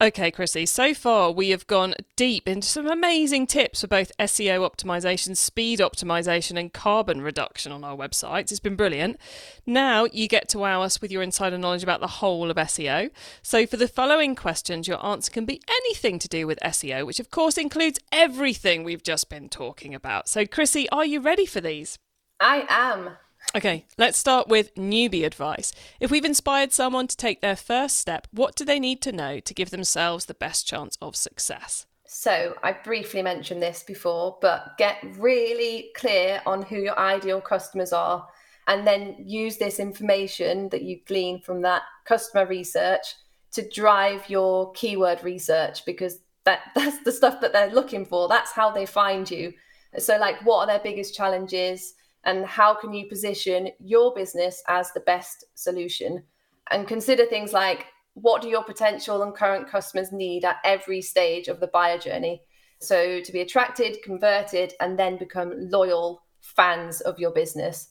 Okay, 0.02 0.32
Krissie, 0.32 0.66
so 0.66 0.94
far 0.94 1.30
we 1.30 1.50
have 1.50 1.68
gone 1.68 1.94
deep 2.16 2.48
into 2.48 2.66
some 2.66 2.88
amazing 2.88 3.46
tips 3.46 3.82
for 3.82 3.86
both 3.86 4.10
SEO 4.18 4.68
optimization, 4.68 5.36
speed 5.36 5.78
optimization, 5.78 6.58
and 6.58 6.72
carbon 6.72 7.20
reduction 7.20 7.70
on 7.70 7.84
our 7.84 7.96
websites. 7.96 8.50
It's 8.50 8.58
been 8.58 8.74
brilliant. 8.74 9.16
Now 9.64 10.06
you 10.06 10.26
get 10.26 10.48
to 10.48 10.58
wow 10.58 10.82
us 10.82 11.00
with 11.00 11.12
your 11.12 11.22
insider 11.22 11.56
knowledge 11.56 11.84
about 11.84 12.00
the 12.00 12.08
whole 12.08 12.50
of 12.50 12.56
SEO. 12.56 13.12
So, 13.42 13.64
for 13.64 13.76
the 13.76 13.86
following 13.86 14.34
questions, 14.34 14.88
your 14.88 15.06
answer 15.06 15.30
can 15.30 15.44
be 15.44 15.62
anything 15.68 16.18
to 16.18 16.26
do 16.26 16.48
with 16.48 16.58
SEO, 16.64 17.06
which 17.06 17.20
of 17.20 17.30
course 17.30 17.56
includes 17.56 18.00
everything 18.10 18.82
we've 18.82 19.04
just 19.04 19.28
been 19.28 19.48
talking 19.48 19.94
about. 19.94 20.28
So, 20.28 20.46
Krissie, 20.46 20.86
are 20.90 21.06
you 21.06 21.20
ready 21.20 21.46
for 21.46 21.60
these? 21.60 21.96
I 22.40 22.66
am. 22.68 23.10
Okay, 23.54 23.84
let's 23.98 24.16
start 24.16 24.48
with 24.48 24.74
newbie 24.74 25.26
advice. 25.26 25.72
If 26.00 26.10
we've 26.10 26.24
inspired 26.24 26.72
someone 26.72 27.06
to 27.06 27.16
take 27.16 27.40
their 27.40 27.56
first 27.56 27.98
step, 27.98 28.26
what 28.32 28.56
do 28.56 28.64
they 28.64 28.80
need 28.80 29.02
to 29.02 29.12
know 29.12 29.40
to 29.40 29.54
give 29.54 29.70
themselves 29.70 30.24
the 30.24 30.34
best 30.34 30.66
chance 30.66 30.96
of 31.02 31.16
success? 31.16 31.86
So, 32.06 32.54
I 32.62 32.72
briefly 32.72 33.22
mentioned 33.22 33.62
this 33.62 33.82
before, 33.82 34.38
but 34.40 34.76
get 34.78 34.98
really 35.18 35.90
clear 35.96 36.42
on 36.44 36.62
who 36.62 36.76
your 36.76 36.98
ideal 36.98 37.40
customers 37.40 37.92
are 37.92 38.26
and 38.68 38.86
then 38.86 39.16
use 39.18 39.56
this 39.56 39.80
information 39.80 40.68
that 40.70 40.82
you 40.82 41.00
glean 41.06 41.40
from 41.40 41.62
that 41.62 41.82
customer 42.04 42.46
research 42.46 43.14
to 43.52 43.68
drive 43.68 44.28
your 44.28 44.72
keyword 44.72 45.22
research 45.22 45.84
because 45.84 46.18
that 46.44 46.60
that's 46.74 47.02
the 47.04 47.12
stuff 47.12 47.40
that 47.40 47.52
they're 47.52 47.72
looking 47.72 48.04
for 48.04 48.28
that's 48.28 48.52
how 48.52 48.70
they 48.70 48.86
find 48.86 49.30
you 49.30 49.52
so 49.98 50.16
like 50.18 50.44
what 50.44 50.60
are 50.60 50.66
their 50.66 50.80
biggest 50.82 51.14
challenges 51.14 51.94
and 52.24 52.44
how 52.46 52.74
can 52.74 52.92
you 52.92 53.06
position 53.06 53.70
your 53.80 54.14
business 54.14 54.62
as 54.68 54.92
the 54.92 55.00
best 55.00 55.44
solution? 55.54 56.22
And 56.70 56.86
consider 56.86 57.26
things 57.26 57.52
like 57.52 57.86
what 58.14 58.42
do 58.42 58.48
your 58.48 58.62
potential 58.64 59.22
and 59.22 59.34
current 59.34 59.68
customers 59.68 60.12
need 60.12 60.44
at 60.44 60.58
every 60.64 61.00
stage 61.00 61.48
of 61.48 61.60
the 61.60 61.66
buyer 61.66 61.98
journey? 61.98 62.42
So 62.80 63.20
to 63.20 63.32
be 63.32 63.40
attracted 63.40 64.02
converted 64.02 64.74
and 64.80 64.98
then 64.98 65.16
become 65.16 65.52
loyal 65.70 66.22
fans 66.40 67.00
of 67.00 67.18
your 67.18 67.30
business. 67.30 67.88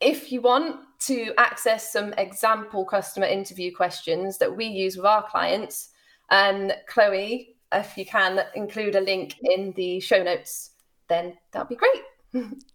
If 0.00 0.30
you 0.30 0.42
want 0.42 0.76
to 1.06 1.32
access 1.38 1.92
some 1.92 2.12
example 2.14 2.84
customer 2.84 3.26
interview 3.26 3.74
questions 3.74 4.38
that 4.38 4.54
we 4.54 4.66
use 4.66 4.96
with 4.96 5.06
our 5.06 5.26
clients, 5.28 5.88
um, 6.30 6.70
Chloe, 6.86 7.56
if 7.72 7.96
you 7.96 8.04
can 8.04 8.40
include 8.54 8.94
a 8.94 9.00
link 9.00 9.36
in 9.42 9.72
the 9.76 10.00
show 10.00 10.22
notes, 10.22 10.72
then 11.08 11.34
that'd 11.52 11.68
be 11.68 11.76
great. 11.76 12.02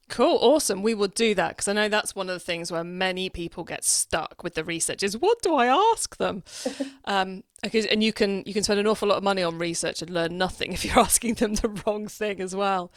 Cool, 0.10 0.38
awesome. 0.42 0.84
We 0.84 0.94
will 0.94 1.08
do 1.08 1.34
that 1.36 1.50
because 1.50 1.70
I 1.70 1.74
know 1.74 1.88
that's 1.88 2.16
one 2.16 2.28
of 2.30 2.34
the 2.34 2.40
things 2.40 2.70
where 2.70 2.84
many 2.84 3.30
people 3.30 3.64
get 3.64 3.86
stuck 3.86 4.44
with 4.44 4.56
the 4.56 4.64
research 4.64 5.04
is 5.04 5.18
what 5.18 5.42
do 5.42 5.56
I 5.56 5.68
ask 5.68 6.18
them? 6.18 6.44
um, 7.06 7.44
because, 7.64 7.86
and 7.86 8.04
you 8.04 8.12
can 8.12 8.44
you 8.46 8.54
can 8.54 8.64
spend 8.64 8.80
an 8.80 8.88
awful 8.88 9.08
lot 9.08 9.18
of 9.18 9.24
money 9.24 9.42
on 9.42 9.58
research 9.58 10.02
and 10.02 10.12
learn 10.12 10.38
nothing 10.38 10.74
if 10.74 10.84
you're 10.84 11.00
asking 11.00 11.36
them 11.36 11.56
the 11.56 11.70
wrong 11.86 12.08
thing 12.08 12.42
as 12.42 12.56
well. 12.56 12.92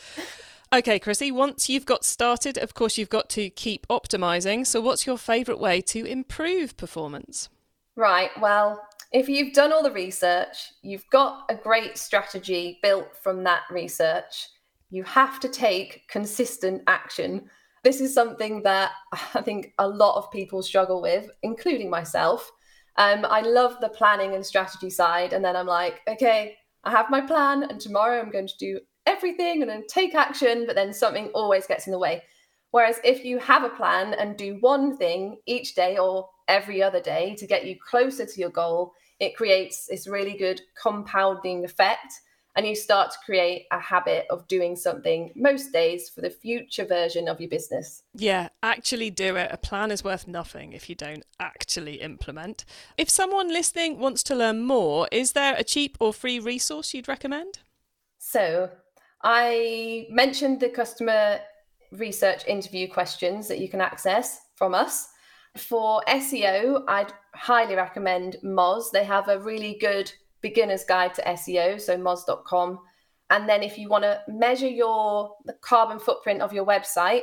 Okay, 0.75 0.99
Krissie, 0.99 1.31
once 1.31 1.69
you've 1.69 1.87
got 1.87 2.05
started, 2.05 2.59
of 2.59 2.75
course, 2.75 2.99
you've 2.99 3.09
got 3.09 3.29
to 3.31 3.49
keep 3.49 3.87
optimizing. 3.87 4.67
So, 4.67 4.81
what's 4.81 5.07
your 5.07 5.19
favorite 5.19 5.61
way 5.61 5.81
to 5.83 6.05
improve 6.05 6.77
performance? 6.77 7.49
Right. 7.95 8.31
Well, 8.41 8.83
if 9.13 9.29
you've 9.29 9.53
done 9.53 9.73
all 9.73 9.85
the 9.85 9.93
research, 9.93 10.73
you've 10.83 11.09
got 11.11 11.45
a 11.49 11.55
great 11.55 11.97
strategy 11.97 12.81
built 12.83 13.17
from 13.23 13.45
that 13.45 13.63
research, 13.71 14.49
you 14.95 15.03
have 15.05 15.41
to 15.41 15.49
take 15.49 16.07
consistent 16.09 16.83
action. 16.87 17.51
This 17.83 18.01
is 18.01 18.15
something 18.15 18.63
that 18.63 18.93
I 19.35 19.43
think 19.43 19.75
a 19.79 19.89
lot 19.89 20.17
of 20.17 20.31
people 20.31 20.63
struggle 20.63 21.03
with, 21.03 21.31
including 21.43 21.91
myself. 21.91 22.51
Um, 22.97 23.27
I 23.29 23.41
love 23.41 23.77
the 23.81 23.89
planning 23.89 24.35
and 24.35 24.47
strategy 24.47 24.91
side. 24.91 25.33
And 25.33 25.45
then 25.45 25.57
I'm 25.57 25.67
like, 25.67 26.01
okay, 26.07 26.57
I 26.85 26.91
have 26.91 27.11
my 27.11 27.23
plan, 27.23 27.65
and 27.65 27.81
tomorrow 27.81 28.21
I'm 28.21 28.31
going 28.31 28.47
to 28.47 28.59
do 28.59 28.79
everything 29.07 29.63
and 29.63 29.71
then 29.71 29.85
take 29.89 30.15
action, 30.15 30.65
but 30.67 30.77
then 30.77 30.93
something 30.93 31.29
always 31.35 31.67
gets 31.67 31.87
in 31.87 31.93
the 31.93 31.99
way. 31.99 32.23
Whereas 32.71 33.01
if 33.05 33.25
you 33.25 33.39
have 33.39 33.65
a 33.65 33.71
plan 33.71 34.15
and 34.15 34.37
do 34.37 34.59
one 34.61 34.97
thing 34.97 35.39
each 35.47 35.75
day 35.75 35.97
or 35.97 36.29
every 36.49 36.83
other 36.83 37.01
day 37.01 37.35
to 37.39 37.47
get 37.47 37.67
you 37.67 37.77
closer 37.89 38.27
to 38.27 38.41
your 38.41 38.51
goal, 38.51 38.93
it 39.21 39.37
creates 39.37 39.87
this 39.87 40.07
really 40.07 40.37
good 40.37 40.61
compounding 40.81 41.65
effect. 41.65 42.13
And 42.57 42.67
you 42.67 42.77
start 42.77 43.11
to 43.11 43.19
create 43.25 43.67
a 43.73 43.81
habit 43.81 44.27
of 44.31 44.47
doing 44.47 44.77
something 44.77 45.33
most 45.35 45.73
days 45.73 46.09
for 46.09 46.21
the 46.21 46.31
future 46.31 46.85
version 46.85 47.29
of 47.29 47.41
your 47.41 47.51
business. 47.51 48.05
Yeah, 48.15 48.49
actually 48.63 49.11
do 49.11 49.35
it. 49.37 49.51
A 49.51 49.57
plan 49.57 49.91
is 49.91 50.05
worth 50.05 50.29
nothing 50.29 50.73
if 50.73 50.89
you 50.89 50.95
don't 50.95 51.25
actually 51.41 52.01
implement. 52.01 52.65
If 52.97 53.11
someone 53.11 53.49
listening 53.49 53.99
wants 53.99 54.23
to 54.25 54.37
learn 54.37 54.63
more, 54.63 55.09
is 55.11 55.33
there 55.33 55.57
a 55.57 55.65
cheap 55.65 55.97
or 55.99 56.13
free 56.13 56.39
resource 56.39 56.95
you'd 56.95 57.09
recommend? 57.09 57.59
So, 58.19 58.71
I 59.23 60.07
mentioned 60.11 60.61
the 60.61 60.69
customer 60.69 61.41
research 61.91 62.47
interview 62.47 62.89
questions 62.89 63.49
that 63.49 63.59
you 63.59 63.69
can 63.69 63.81
access 63.81 64.41
from 64.55 64.75
us. 64.75 65.09
For 65.57 66.03
SEO, 66.09 66.85
I'd 66.89 67.13
highly 67.35 67.75
recommend 67.75 68.37
Moz. 68.45 68.91
They 68.93 69.05
have 69.05 69.29
a 69.29 69.39
really 69.39 69.79
good 69.81 70.13
beginner's 70.45 70.85
guide 70.85 71.15
to 71.15 71.23
SEO, 71.23 71.81
so 71.81 71.97
moz.com. 71.97 72.79
And 73.31 73.49
then 73.49 73.63
if 73.63 73.79
you 73.79 73.89
want 73.89 74.05
to 74.05 74.21
measure 74.29 74.69
your 74.69 75.35
the 75.47 75.55
carbon 75.55 75.99
footprint 75.99 76.43
of 76.43 76.53
your 76.53 76.67
website, 76.67 77.23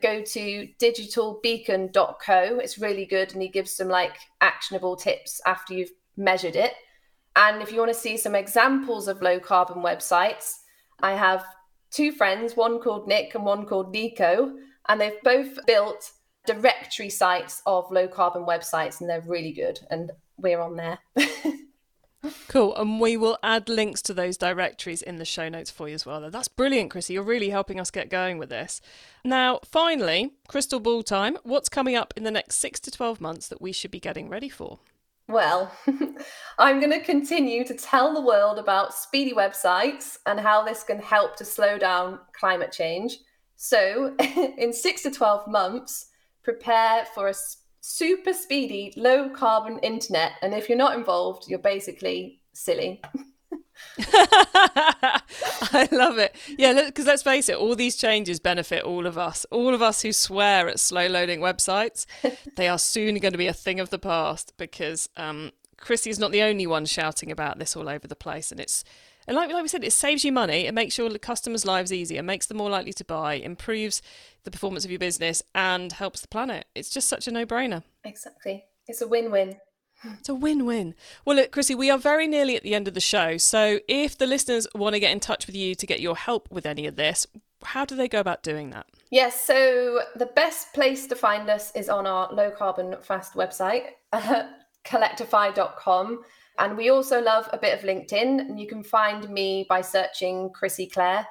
go 0.00 0.22
to 0.22 0.68
digitalbeacon.co. 0.80 2.58
It's 2.58 2.78
really 2.78 3.04
good 3.04 3.34
and 3.34 3.42
he 3.42 3.48
gives 3.48 3.76
some 3.76 3.88
like 3.88 4.16
actionable 4.40 4.96
tips 4.96 5.42
after 5.44 5.74
you've 5.74 5.92
measured 6.16 6.56
it. 6.56 6.72
And 7.36 7.60
if 7.60 7.70
you 7.70 7.78
want 7.80 7.92
to 7.92 7.98
see 8.06 8.16
some 8.16 8.34
examples 8.34 9.08
of 9.08 9.20
low 9.20 9.38
carbon 9.38 9.82
websites, 9.82 10.60
I 11.02 11.12
have 11.12 11.44
two 11.90 12.12
friends, 12.12 12.56
one 12.56 12.80
called 12.80 13.06
Nick 13.06 13.34
and 13.34 13.44
one 13.44 13.66
called 13.66 13.92
Nico, 13.92 14.54
and 14.88 14.98
they've 14.98 15.22
both 15.22 15.66
built 15.66 16.12
directory 16.46 17.10
sites 17.10 17.60
of 17.66 17.90
low 17.90 18.08
carbon 18.08 18.44
websites, 18.46 19.00
and 19.00 19.10
they're 19.10 19.20
really 19.26 19.52
good. 19.52 19.80
And 19.90 20.12
we're 20.38 20.60
on 20.60 20.76
there. 20.76 20.98
cool. 22.48 22.74
And 22.76 23.00
we 23.00 23.16
will 23.16 23.38
add 23.42 23.68
links 23.68 24.02
to 24.02 24.14
those 24.14 24.36
directories 24.36 25.02
in 25.02 25.16
the 25.16 25.24
show 25.24 25.48
notes 25.48 25.70
for 25.70 25.88
you 25.88 25.94
as 25.94 26.06
well. 26.06 26.30
That's 26.30 26.48
brilliant, 26.48 26.92
Krissie. 26.92 27.10
You're 27.10 27.22
really 27.22 27.50
helping 27.50 27.80
us 27.80 27.90
get 27.90 28.10
going 28.10 28.38
with 28.38 28.48
this. 28.48 28.80
Now, 29.24 29.60
finally, 29.64 30.32
crystal 30.48 30.80
ball 30.80 31.02
time. 31.02 31.38
What's 31.42 31.68
coming 31.68 31.96
up 31.96 32.14
in 32.16 32.24
the 32.24 32.30
next 32.30 32.56
six 32.56 32.80
to 32.80 32.90
12 32.90 33.20
months 33.20 33.48
that 33.48 33.60
we 33.60 33.72
should 33.72 33.90
be 33.90 34.00
getting 34.00 34.28
ready 34.28 34.48
for? 34.48 34.78
Well, 35.26 35.72
I'm 36.58 36.80
going 36.80 36.92
to 36.92 37.00
continue 37.00 37.64
to 37.64 37.74
tell 37.74 38.12
the 38.12 38.20
world 38.20 38.58
about 38.58 38.94
speedy 38.94 39.32
websites 39.32 40.18
and 40.26 40.38
how 40.38 40.62
this 40.62 40.84
can 40.84 40.98
help 40.98 41.36
to 41.36 41.44
slow 41.44 41.78
down 41.78 42.18
climate 42.38 42.72
change. 42.72 43.18
So, 43.56 44.14
in 44.58 44.72
six 44.72 45.02
to 45.02 45.10
12 45.10 45.48
months, 45.48 46.10
prepare 46.42 47.06
for 47.14 47.28
a 47.28 47.34
super 47.86 48.32
speedy, 48.32 48.94
low 48.96 49.28
carbon 49.28 49.78
internet. 49.80 50.32
And 50.40 50.54
if 50.54 50.70
you're 50.70 50.78
not 50.78 50.96
involved, 50.96 51.44
you're 51.48 51.58
basically 51.58 52.40
silly. 52.54 53.02
I 53.98 55.86
love 55.92 56.16
it. 56.16 56.34
Yeah, 56.56 56.86
because 56.86 57.04
let's 57.04 57.22
face 57.22 57.50
it, 57.50 57.56
all 57.56 57.76
these 57.76 57.96
changes 57.96 58.40
benefit 58.40 58.84
all 58.84 59.06
of 59.06 59.18
us. 59.18 59.44
All 59.50 59.74
of 59.74 59.82
us 59.82 60.00
who 60.00 60.14
swear 60.14 60.66
at 60.66 60.80
slow 60.80 61.06
loading 61.08 61.40
websites, 61.40 62.06
they 62.56 62.68
are 62.68 62.78
soon 62.78 63.18
going 63.18 63.32
to 63.32 63.38
be 63.38 63.48
a 63.48 63.52
thing 63.52 63.80
of 63.80 63.90
the 63.90 63.98
past 63.98 64.54
because 64.56 65.10
um, 65.18 65.50
Krissie 65.76 66.10
is 66.10 66.18
not 66.18 66.32
the 66.32 66.40
only 66.40 66.66
one 66.66 66.86
shouting 66.86 67.30
about 67.30 67.58
this 67.58 67.76
all 67.76 67.90
over 67.90 68.08
the 68.08 68.16
place. 68.16 68.50
And 68.50 68.60
it's 68.60 68.82
and 69.26 69.36
like, 69.36 69.50
like 69.50 69.62
we 69.62 69.68
said, 69.68 69.84
it 69.84 69.92
saves 69.92 70.24
you 70.24 70.32
money. 70.32 70.66
It 70.66 70.74
makes 70.74 70.98
your 70.98 71.10
customers' 71.18 71.64
lives 71.64 71.92
easier, 71.92 72.22
makes 72.22 72.46
them 72.46 72.56
more 72.56 72.70
likely 72.70 72.92
to 72.94 73.04
buy, 73.04 73.34
improves 73.34 74.02
the 74.44 74.50
performance 74.50 74.84
of 74.84 74.90
your 74.90 74.98
business, 75.00 75.42
and 75.54 75.92
helps 75.92 76.20
the 76.20 76.28
planet. 76.28 76.66
It's 76.74 76.90
just 76.90 77.08
such 77.08 77.26
a 77.26 77.30
no 77.30 77.46
brainer. 77.46 77.82
Exactly. 78.04 78.64
It's 78.86 79.00
a 79.00 79.08
win 79.08 79.30
win. 79.30 79.56
It's 80.18 80.28
a 80.28 80.34
win 80.34 80.66
win. 80.66 80.94
Well, 81.24 81.36
look, 81.36 81.52
Krissie, 81.52 81.76
we 81.76 81.90
are 81.90 81.98
very 81.98 82.26
nearly 82.26 82.56
at 82.56 82.62
the 82.62 82.74
end 82.74 82.88
of 82.88 82.94
the 82.94 83.00
show. 83.00 83.38
So 83.38 83.80
if 83.88 84.18
the 84.18 84.26
listeners 84.26 84.66
want 84.74 84.94
to 84.94 85.00
get 85.00 85.12
in 85.12 85.20
touch 85.20 85.46
with 85.46 85.56
you 85.56 85.74
to 85.74 85.86
get 85.86 86.00
your 86.00 86.16
help 86.16 86.50
with 86.50 86.66
any 86.66 86.86
of 86.86 86.96
this, 86.96 87.26
how 87.62 87.84
do 87.84 87.96
they 87.96 88.08
go 88.08 88.20
about 88.20 88.42
doing 88.42 88.70
that? 88.70 88.86
Yes, 89.10 89.40
so 89.40 90.00
the 90.16 90.26
best 90.26 90.72
place 90.74 91.06
to 91.06 91.16
find 91.16 91.48
us 91.48 91.74
is 91.74 91.88
on 91.88 92.06
our 92.06 92.32
low 92.32 92.50
carbon 92.50 92.96
fast 93.00 93.34
website, 93.34 93.84
kollectify.com. 94.84 96.22
And 96.58 96.76
we 96.76 96.90
also 96.90 97.20
love 97.20 97.48
a 97.52 97.58
bit 97.58 97.76
of 97.76 97.84
LinkedIn, 97.84 98.40
and 98.40 98.60
you 98.60 98.68
can 98.68 98.82
find 98.82 99.28
me 99.28 99.66
by 99.68 99.80
searching 99.80 100.50
Krissie 100.50 100.90
Claire. 100.90 101.26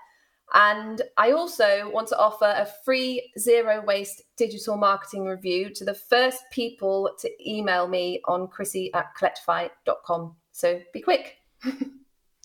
And 0.54 1.02
I 1.18 1.32
also 1.32 1.90
want 1.92 2.10
to 2.10 2.18
offer 2.18 2.46
a 2.46 2.68
free 2.86 3.32
zero 3.40 3.84
waste 3.86 4.22
digital 4.38 4.78
marketing 4.78 5.26
review 5.26 5.74
to 5.74 5.86
the 5.86 5.94
first 5.94 6.44
people 6.52 7.10
to 7.20 7.50
email 7.50 7.88
me 7.88 8.22
on 8.26 8.48
krissie 8.48 8.92
at 8.94 9.08
kollectify.com. 9.20 10.36
So 10.52 10.80
be 10.94 11.02
quick. 11.02 11.38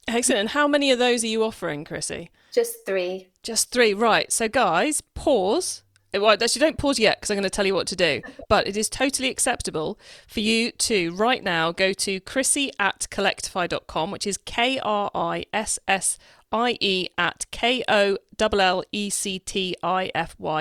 Excellent. 0.09 0.51
How 0.51 0.67
many 0.67 0.91
of 0.91 0.99
those 0.99 1.23
are 1.23 1.29
you 1.29 1.45
offering, 1.45 1.85
Krissie? 1.85 2.31
Just 2.51 2.87
three. 2.87 3.29
Just 3.43 3.71
three. 3.71 3.93
Right. 3.93 4.33
So, 4.33 4.49
guys, 4.49 5.03
pause. 5.03 5.83
Well, 6.15 6.31
actually, 6.31 6.61
don't 6.61 6.79
pause 6.79 6.99
yet 6.99 7.19
because 7.19 7.31
I'm 7.31 7.37
going 7.37 7.45
to 7.45 7.51
tell 7.51 7.67
you 7.67 7.75
what 7.75 7.87
to 7.89 7.97
do. 7.97 8.23
But 8.49 8.67
it 8.67 8.77
is 8.77 8.89
totally 8.89 9.29
acceptable 9.29 9.99
for 10.27 10.41
you 10.41 10.73
to 10.73 11.13
right 11.13 11.43
now 11.43 11.71
go 11.73 11.93
to 11.93 12.21
krissie 12.21 12.71
at 12.79 13.07
kollectify.com, 13.11 14.11
which 14.11 14.27
is 14.27 14.39
K 14.39 14.79
R 14.79 15.11
I 15.15 15.45
S 15.53 15.79
S 15.87 16.19
I-E 16.53 17.09
at 17.19 17.47
K-O-L-L-E-C-T-I-F-Y 17.51 18.19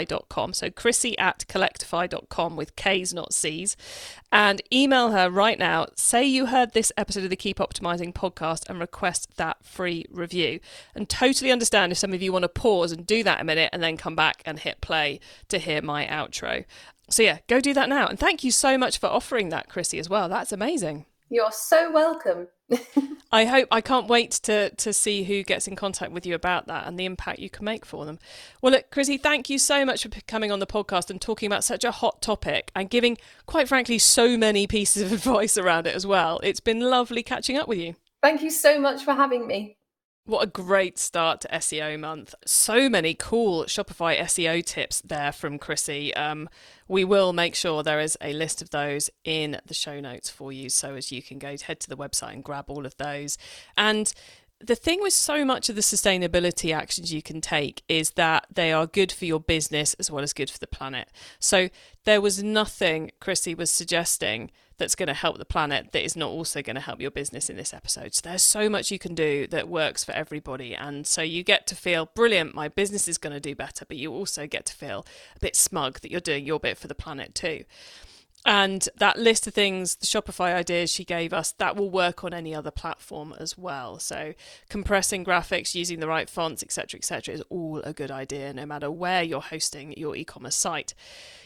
dot 0.05 0.29
com. 0.29 0.53
So 0.53 0.69
Krissie 0.69 1.15
at 1.17 1.45
kollectify 1.47 2.09
dot 2.09 2.29
com 2.29 2.55
with 2.55 2.75
K's, 2.75 3.13
not 3.13 3.33
C's. 3.33 3.77
And 4.31 4.61
email 4.71 5.11
her 5.11 5.29
right 5.29 5.57
now. 5.57 5.87
Say 5.95 6.25
you 6.25 6.47
heard 6.47 6.73
this 6.73 6.91
episode 6.97 7.23
of 7.23 7.29
the 7.29 7.35
Keep 7.35 7.59
Optimizing 7.59 8.13
podcast 8.13 8.69
and 8.69 8.79
request 8.79 9.37
that 9.37 9.63
free 9.63 10.05
review. 10.09 10.59
And 10.93 11.07
totally 11.07 11.51
understand 11.51 11.91
if 11.91 11.97
some 11.97 12.13
of 12.13 12.21
you 12.21 12.33
want 12.33 12.43
to 12.43 12.49
pause 12.49 12.91
and 12.91 13.07
do 13.07 13.23
that 13.23 13.39
a 13.41 13.43
minute 13.45 13.69
and 13.71 13.81
then 13.81 13.97
come 13.97 14.15
back 14.15 14.41
and 14.45 14.59
hit 14.59 14.81
play 14.81 15.19
to 15.47 15.57
hear 15.59 15.81
my 15.81 16.05
outro. 16.07 16.65
So 17.09 17.23
yeah, 17.23 17.37
go 17.47 17.61
do 17.61 17.73
that 17.73 17.87
now. 17.87 18.07
And 18.07 18.19
thank 18.19 18.43
you 18.43 18.51
so 18.51 18.77
much 18.77 18.99
for 18.99 19.07
offering 19.07 19.47
that, 19.49 19.69
Krissie, 19.69 19.99
as 19.99 20.09
well. 20.09 20.27
That's 20.27 20.51
amazing. 20.51 21.05
You're 21.29 21.51
so 21.51 21.89
welcome. 21.91 22.47
I 23.31 23.45
hope 23.45 23.67
I 23.71 23.81
can't 23.81 24.07
wait 24.07 24.31
to 24.43 24.69
to 24.69 24.93
see 24.93 25.23
who 25.23 25.43
gets 25.43 25.67
in 25.67 25.75
contact 25.75 26.11
with 26.11 26.25
you 26.25 26.35
about 26.35 26.67
that 26.67 26.87
and 26.87 26.99
the 26.99 27.05
impact 27.05 27.39
you 27.39 27.49
can 27.49 27.65
make 27.65 27.85
for 27.85 28.05
them. 28.05 28.19
Well, 28.61 28.71
look, 28.71 28.91
Krissie, 28.91 29.21
thank 29.21 29.49
you 29.49 29.59
so 29.59 29.85
much 29.85 30.03
for 30.03 30.09
coming 30.27 30.51
on 30.51 30.59
the 30.59 30.67
podcast 30.67 31.09
and 31.09 31.21
talking 31.21 31.47
about 31.47 31.63
such 31.63 31.83
a 31.83 31.91
hot 31.91 32.21
topic 32.21 32.71
and 32.75 32.89
giving, 32.89 33.17
quite 33.45 33.67
frankly, 33.67 33.99
so 33.99 34.37
many 34.37 34.67
pieces 34.67 35.03
of 35.03 35.11
advice 35.13 35.57
around 35.57 35.87
it 35.87 35.95
as 35.95 36.05
well. 36.05 36.39
It's 36.43 36.59
been 36.59 36.79
lovely 36.79 37.23
catching 37.23 37.57
up 37.57 37.67
with 37.67 37.79
you. 37.79 37.95
Thank 38.21 38.41
you 38.41 38.49
so 38.49 38.79
much 38.79 39.03
for 39.03 39.13
having 39.13 39.47
me. 39.47 39.76
What 40.27 40.43
a 40.43 40.47
great 40.47 40.99
start 40.99 41.39
to 41.41 41.47
SEO 41.47 41.97
month. 41.97 42.35
So 42.45 42.89
many 42.89 43.13
cool 43.13 43.63
Shopify 43.63 44.19
SEO 44.19 44.61
tips 44.61 44.99
there 44.99 45.31
from 45.31 45.57
Krissie. 45.57 46.11
Um, 46.17 46.49
we 46.85 47.05
will 47.05 47.31
make 47.31 47.55
sure 47.55 47.81
there 47.81 48.01
is 48.01 48.17
a 48.19 48.33
list 48.33 48.61
of 48.61 48.71
those 48.71 49.09
in 49.23 49.61
the 49.65 49.73
show 49.73 50.01
notes 50.01 50.29
for 50.29 50.51
you 50.51 50.67
so 50.67 50.95
as 50.95 51.13
you 51.13 51.21
can 51.21 51.39
go 51.39 51.55
head 51.57 51.79
to 51.79 51.87
the 51.87 51.95
website 51.95 52.33
and 52.33 52.43
grab 52.43 52.65
all 52.67 52.85
of 52.85 52.97
those. 52.97 53.37
And 53.77 54.13
the 54.59 54.75
thing 54.75 55.01
with 55.01 55.13
so 55.13 55.45
much 55.45 55.69
of 55.69 55.75
the 55.75 55.81
sustainability 55.81 56.75
actions 56.75 57.13
you 57.13 57.21
can 57.21 57.39
take 57.39 57.83
is 57.87 58.11
that 58.11 58.47
they 58.53 58.73
are 58.73 58.85
good 58.85 59.13
for 59.13 59.23
your 59.23 59.39
business 59.39 59.93
as 59.93 60.11
well 60.11 60.23
as 60.23 60.33
good 60.33 60.49
for 60.49 60.59
the 60.59 60.67
planet. 60.67 61.09
So 61.39 61.69
there 62.03 62.19
was 62.19 62.43
nothing 62.43 63.11
Krissie 63.21 63.57
was 63.57 63.71
suggesting 63.71 64.51
that's 64.77 64.95
going 64.95 65.07
to 65.07 65.13
help 65.13 65.37
the 65.37 65.45
planet 65.45 65.91
that 65.91 66.03
is 66.03 66.15
not 66.15 66.29
also 66.29 66.61
going 66.61 66.75
to 66.75 66.81
help 66.81 67.01
your 67.01 67.11
business 67.11 67.49
in 67.49 67.57
this 67.57 67.73
episode. 67.73 68.13
So 68.13 68.29
there's 68.29 68.43
so 68.43 68.69
much 68.69 68.91
you 68.91 68.99
can 68.99 69.15
do 69.15 69.47
that 69.47 69.67
works 69.67 70.03
for 70.03 70.11
everybody. 70.11 70.75
And 70.75 71.07
so 71.07 71.21
you 71.21 71.43
get 71.43 71.67
to 71.67 71.75
feel 71.75 72.09
brilliant, 72.13 72.53
my 72.53 72.67
business 72.67 73.07
is 73.07 73.17
going 73.17 73.33
to 73.33 73.39
do 73.39 73.55
better, 73.55 73.85
but 73.85 73.97
you 73.97 74.11
also 74.13 74.47
get 74.47 74.65
to 74.67 74.73
feel 74.73 75.05
a 75.35 75.39
bit 75.39 75.55
smug 75.55 75.99
that 76.01 76.11
you're 76.11 76.21
doing 76.21 76.45
your 76.45 76.59
bit 76.59 76.77
for 76.77 76.87
the 76.87 76.95
planet 76.95 77.33
too. 77.33 77.63
And 78.47 78.87
that 78.95 79.19
list 79.19 79.45
of 79.45 79.53
things, 79.53 79.97
the 79.97 80.05
Shopify 80.05 80.55
ideas 80.55 80.89
she 80.89 81.03
gave 81.03 81.33
us, 81.33 81.51
that 81.57 81.75
will 81.75 81.89
work 81.89 82.23
on 82.23 82.33
any 82.33 82.55
other 82.55 82.71
platform 82.71 83.35
as 83.37 83.57
well. 83.57 83.99
So 83.99 84.35
compressing 84.69 85.25
graphics, 85.25 85.75
using 85.75 85.99
the 85.99 86.07
right 86.07 86.29
fonts, 86.29 86.63
etc., 86.63 86.97
etc., 86.97 87.33
is 87.33 87.43
all 87.49 87.81
a 87.81 87.91
good 87.91 88.09
idea, 88.09 88.53
no 88.53 88.65
matter 88.65 88.89
where 88.89 89.21
you're 89.21 89.41
hosting 89.41 89.93
your 89.97 90.15
e-commerce 90.15 90.55
site. 90.55 90.93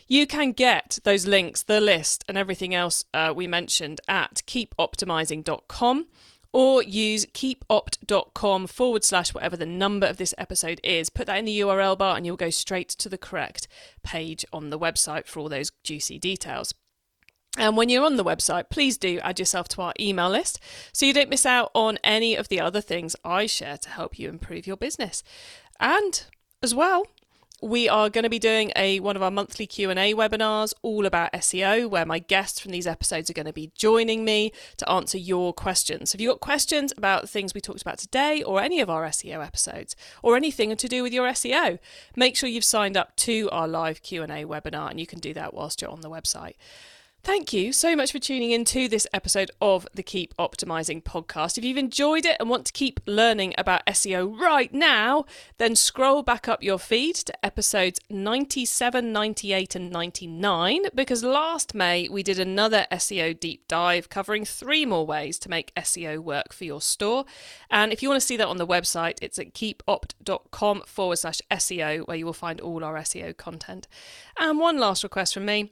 You 0.07 0.27
can 0.27 0.51
get 0.51 0.99
those 1.03 1.25
links, 1.25 1.63
the 1.63 1.81
list, 1.81 2.23
and 2.27 2.37
everything 2.37 2.75
else 2.75 3.03
uh, 3.15 3.33
we 3.35 3.47
mentioned 3.47 3.99
at 4.07 4.43
keepoptimizing.com 4.45 6.05
or 6.53 6.83
use 6.83 7.25
keepopt.com 7.25 8.67
forward 8.67 9.03
slash 9.03 9.33
whatever 9.33 9.57
the 9.57 9.65
number 9.65 10.05
of 10.05 10.17
this 10.17 10.35
episode 10.37 10.79
is. 10.83 11.09
Put 11.09 11.25
that 11.25 11.39
in 11.39 11.45
the 11.45 11.61
URL 11.61 11.97
bar 11.97 12.15
and 12.15 12.27
you'll 12.27 12.37
go 12.37 12.51
straight 12.51 12.89
to 12.89 13.09
the 13.09 13.17
correct 13.17 13.67
page 14.03 14.45
on 14.53 14.69
the 14.69 14.77
website 14.77 15.25
for 15.25 15.39
all 15.39 15.49
those 15.49 15.71
juicy 15.83 16.19
details. 16.19 16.75
And 17.57 17.75
when 17.75 17.89
you're 17.89 18.05
on 18.05 18.15
the 18.15 18.23
website, 18.23 18.69
please 18.69 18.97
do 18.97 19.19
add 19.19 19.37
yourself 19.37 19.67
to 19.69 19.81
our 19.81 19.93
email 19.99 20.29
list 20.29 20.59
so 20.93 21.05
you 21.05 21.13
don't 21.13 21.29
miss 21.29 21.45
out 21.45 21.69
on 21.75 21.99
any 22.03 22.35
of 22.35 22.47
the 22.47 22.61
other 22.61 22.79
things 22.79 23.15
I 23.25 23.45
share 23.45 23.77
to 23.77 23.89
help 23.89 24.17
you 24.17 24.29
improve 24.29 24.65
your 24.65 24.77
business. 24.77 25.21
And 25.77 26.23
as 26.63 26.73
well, 26.73 27.07
we 27.61 27.87
are 27.87 28.09
going 28.09 28.23
to 28.23 28.29
be 28.29 28.39
doing 28.39 28.71
a 28.75 28.99
one 29.01 29.15
of 29.15 29.21
our 29.21 29.29
monthly 29.29 29.67
Q&A 29.67 30.13
webinars 30.13 30.73
all 30.81 31.05
about 31.05 31.31
SEO 31.33 31.87
where 31.87 32.05
my 32.05 32.19
guests 32.19 32.59
from 32.59 32.71
these 32.71 32.87
episodes 32.87 33.29
are 33.29 33.33
going 33.33 33.45
to 33.45 33.53
be 33.53 33.71
joining 33.75 34.25
me 34.25 34.51
to 34.77 34.89
answer 34.89 35.17
your 35.17 35.53
questions. 35.53 36.11
So 36.11 36.15
if 36.15 36.21
you've 36.21 36.31
got 36.31 36.39
questions 36.39 36.91
about 36.97 37.29
things 37.29 37.53
we 37.53 37.61
talked 37.61 37.81
about 37.81 37.99
today 37.99 38.41
or 38.41 38.61
any 38.61 38.79
of 38.79 38.89
our 38.89 39.05
SEO 39.07 39.45
episodes 39.45 39.95
or 40.23 40.35
anything 40.35 40.75
to 40.75 40.87
do 40.87 41.03
with 41.03 41.13
your 41.13 41.27
SEO, 41.27 41.77
make 42.15 42.35
sure 42.35 42.49
you've 42.49 42.63
signed 42.63 42.97
up 42.97 43.15
to 43.17 43.47
our 43.51 43.67
live 43.67 44.01
Q&A 44.01 44.45
webinar 44.45 44.89
and 44.89 44.99
you 44.99 45.05
can 45.05 45.19
do 45.19 45.33
that 45.33 45.53
whilst 45.53 45.81
you're 45.81 45.91
on 45.91 46.01
the 46.01 46.09
website. 46.09 46.55
Thank 47.23 47.53
you 47.53 47.71
so 47.71 47.95
much 47.95 48.11
for 48.11 48.17
tuning 48.17 48.49
in 48.49 48.65
to 48.65 48.87
this 48.87 49.05
episode 49.13 49.51
of 49.61 49.87
the 49.93 50.01
Keep 50.01 50.35
Optimizing 50.37 51.03
podcast. 51.03 51.55
If 51.55 51.63
you've 51.63 51.77
enjoyed 51.77 52.25
it 52.25 52.35
and 52.39 52.49
want 52.49 52.65
to 52.65 52.73
keep 52.73 52.99
learning 53.05 53.53
about 53.59 53.85
SEO 53.85 54.39
right 54.39 54.73
now, 54.73 55.25
then 55.59 55.75
scroll 55.75 56.23
back 56.23 56.47
up 56.47 56.63
your 56.63 56.79
feed 56.79 57.13
to 57.17 57.45
episodes 57.45 57.99
97, 58.09 59.13
98, 59.13 59.75
and 59.75 59.91
99 59.91 60.85
because 60.95 61.23
last 61.23 61.75
May 61.75 62.09
we 62.09 62.23
did 62.23 62.39
another 62.39 62.87
SEO 62.91 63.39
deep 63.39 63.67
dive 63.67 64.09
covering 64.09 64.43
three 64.43 64.83
more 64.87 65.05
ways 65.05 65.37
to 65.39 65.49
make 65.49 65.75
SEO 65.75 66.17
work 66.17 66.51
for 66.51 66.63
your 66.63 66.81
store. 66.81 67.25
And 67.69 67.93
if 67.93 68.01
you 68.01 68.09
want 68.09 68.19
to 68.19 68.25
see 68.25 68.37
that 68.37 68.47
on 68.47 68.57
the 68.57 68.65
website, 68.65 69.19
it's 69.21 69.37
at 69.37 69.53
keepopt.com 69.53 70.81
forward 70.87 71.17
slash 71.17 71.39
SEO 71.51 72.07
where 72.07 72.17
you 72.17 72.25
will 72.25 72.33
find 72.33 72.59
all 72.59 72.83
our 72.83 72.95
SEO 72.95 73.37
content. 73.37 73.87
And 74.39 74.57
one 74.57 74.79
last 74.79 75.03
request 75.03 75.35
from 75.35 75.45
me. 75.45 75.71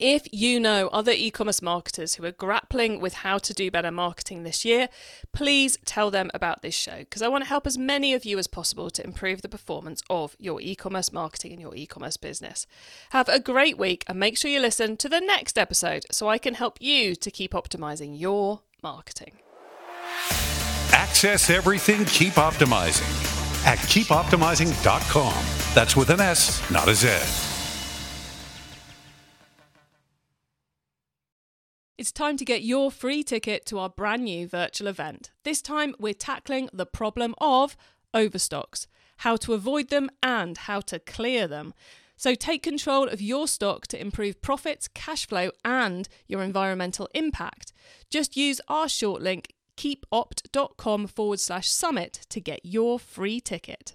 If 0.00 0.26
you 0.32 0.58
know 0.58 0.88
other 0.88 1.12
e 1.12 1.30
commerce 1.30 1.60
marketers 1.60 2.14
who 2.14 2.24
are 2.24 2.32
grappling 2.32 3.02
with 3.02 3.12
how 3.12 3.36
to 3.36 3.52
do 3.52 3.70
better 3.70 3.90
marketing 3.90 4.44
this 4.44 4.64
year, 4.64 4.88
please 5.32 5.76
tell 5.84 6.10
them 6.10 6.30
about 6.32 6.62
this 6.62 6.74
show 6.74 7.00
because 7.00 7.20
I 7.20 7.28
want 7.28 7.44
to 7.44 7.48
help 7.48 7.66
as 7.66 7.76
many 7.76 8.14
of 8.14 8.24
you 8.24 8.38
as 8.38 8.46
possible 8.46 8.88
to 8.88 9.04
improve 9.04 9.42
the 9.42 9.48
performance 9.48 10.02
of 10.08 10.36
your 10.38 10.58
e 10.62 10.74
commerce 10.74 11.12
marketing 11.12 11.52
and 11.52 11.60
your 11.60 11.76
e 11.76 11.84
commerce 11.84 12.16
business. 12.16 12.66
Have 13.10 13.28
a 13.28 13.38
great 13.38 13.76
week 13.76 14.04
and 14.06 14.18
make 14.18 14.38
sure 14.38 14.50
you 14.50 14.58
listen 14.58 14.96
to 14.96 15.08
the 15.08 15.20
next 15.20 15.58
episode 15.58 16.06
so 16.10 16.30
I 16.30 16.38
can 16.38 16.54
help 16.54 16.78
you 16.80 17.14
to 17.16 17.30
keep 17.30 17.52
optimizing 17.52 18.18
your 18.18 18.62
marketing. 18.82 19.34
Access 20.92 21.50
everything 21.50 22.06
Keep 22.06 22.34
Optimizing 22.34 23.66
at 23.66 23.78
keepoptimizing.com. 23.78 25.34
That's 25.74 25.94
with 25.94 26.08
an 26.08 26.20
S, 26.20 26.70
not 26.70 26.88
a 26.88 26.94
Z. 26.94 27.49
It's 32.00 32.12
time 32.12 32.38
to 32.38 32.46
get 32.46 32.62
your 32.62 32.90
free 32.90 33.22
ticket 33.22 33.66
to 33.66 33.78
our 33.78 33.90
brand 33.90 34.24
new 34.24 34.48
virtual 34.48 34.88
event. 34.88 35.32
This 35.44 35.60
time, 35.60 35.94
we're 35.98 36.14
tackling 36.14 36.70
the 36.72 36.86
problem 36.86 37.34
of 37.36 37.76
overstocks, 38.14 38.86
how 39.18 39.36
to 39.36 39.52
avoid 39.52 39.90
them, 39.90 40.08
and 40.22 40.56
how 40.56 40.80
to 40.80 40.98
clear 40.98 41.46
them. 41.46 41.74
So 42.16 42.34
take 42.34 42.62
control 42.62 43.06
of 43.06 43.20
your 43.20 43.46
stock 43.46 43.86
to 43.88 44.00
improve 44.00 44.40
profits, 44.40 44.88
cash 44.88 45.26
flow, 45.26 45.50
and 45.62 46.08
your 46.26 46.42
environmental 46.42 47.06
impact. 47.14 47.74
Just 48.08 48.34
use 48.34 48.62
our 48.66 48.88
short 48.88 49.20
link 49.20 49.52
keepopt.com 49.76 51.06
forward 51.06 51.40
slash 51.40 51.68
summit 51.68 52.24
to 52.30 52.40
get 52.40 52.60
your 52.64 52.98
free 52.98 53.42
ticket. 53.42 53.94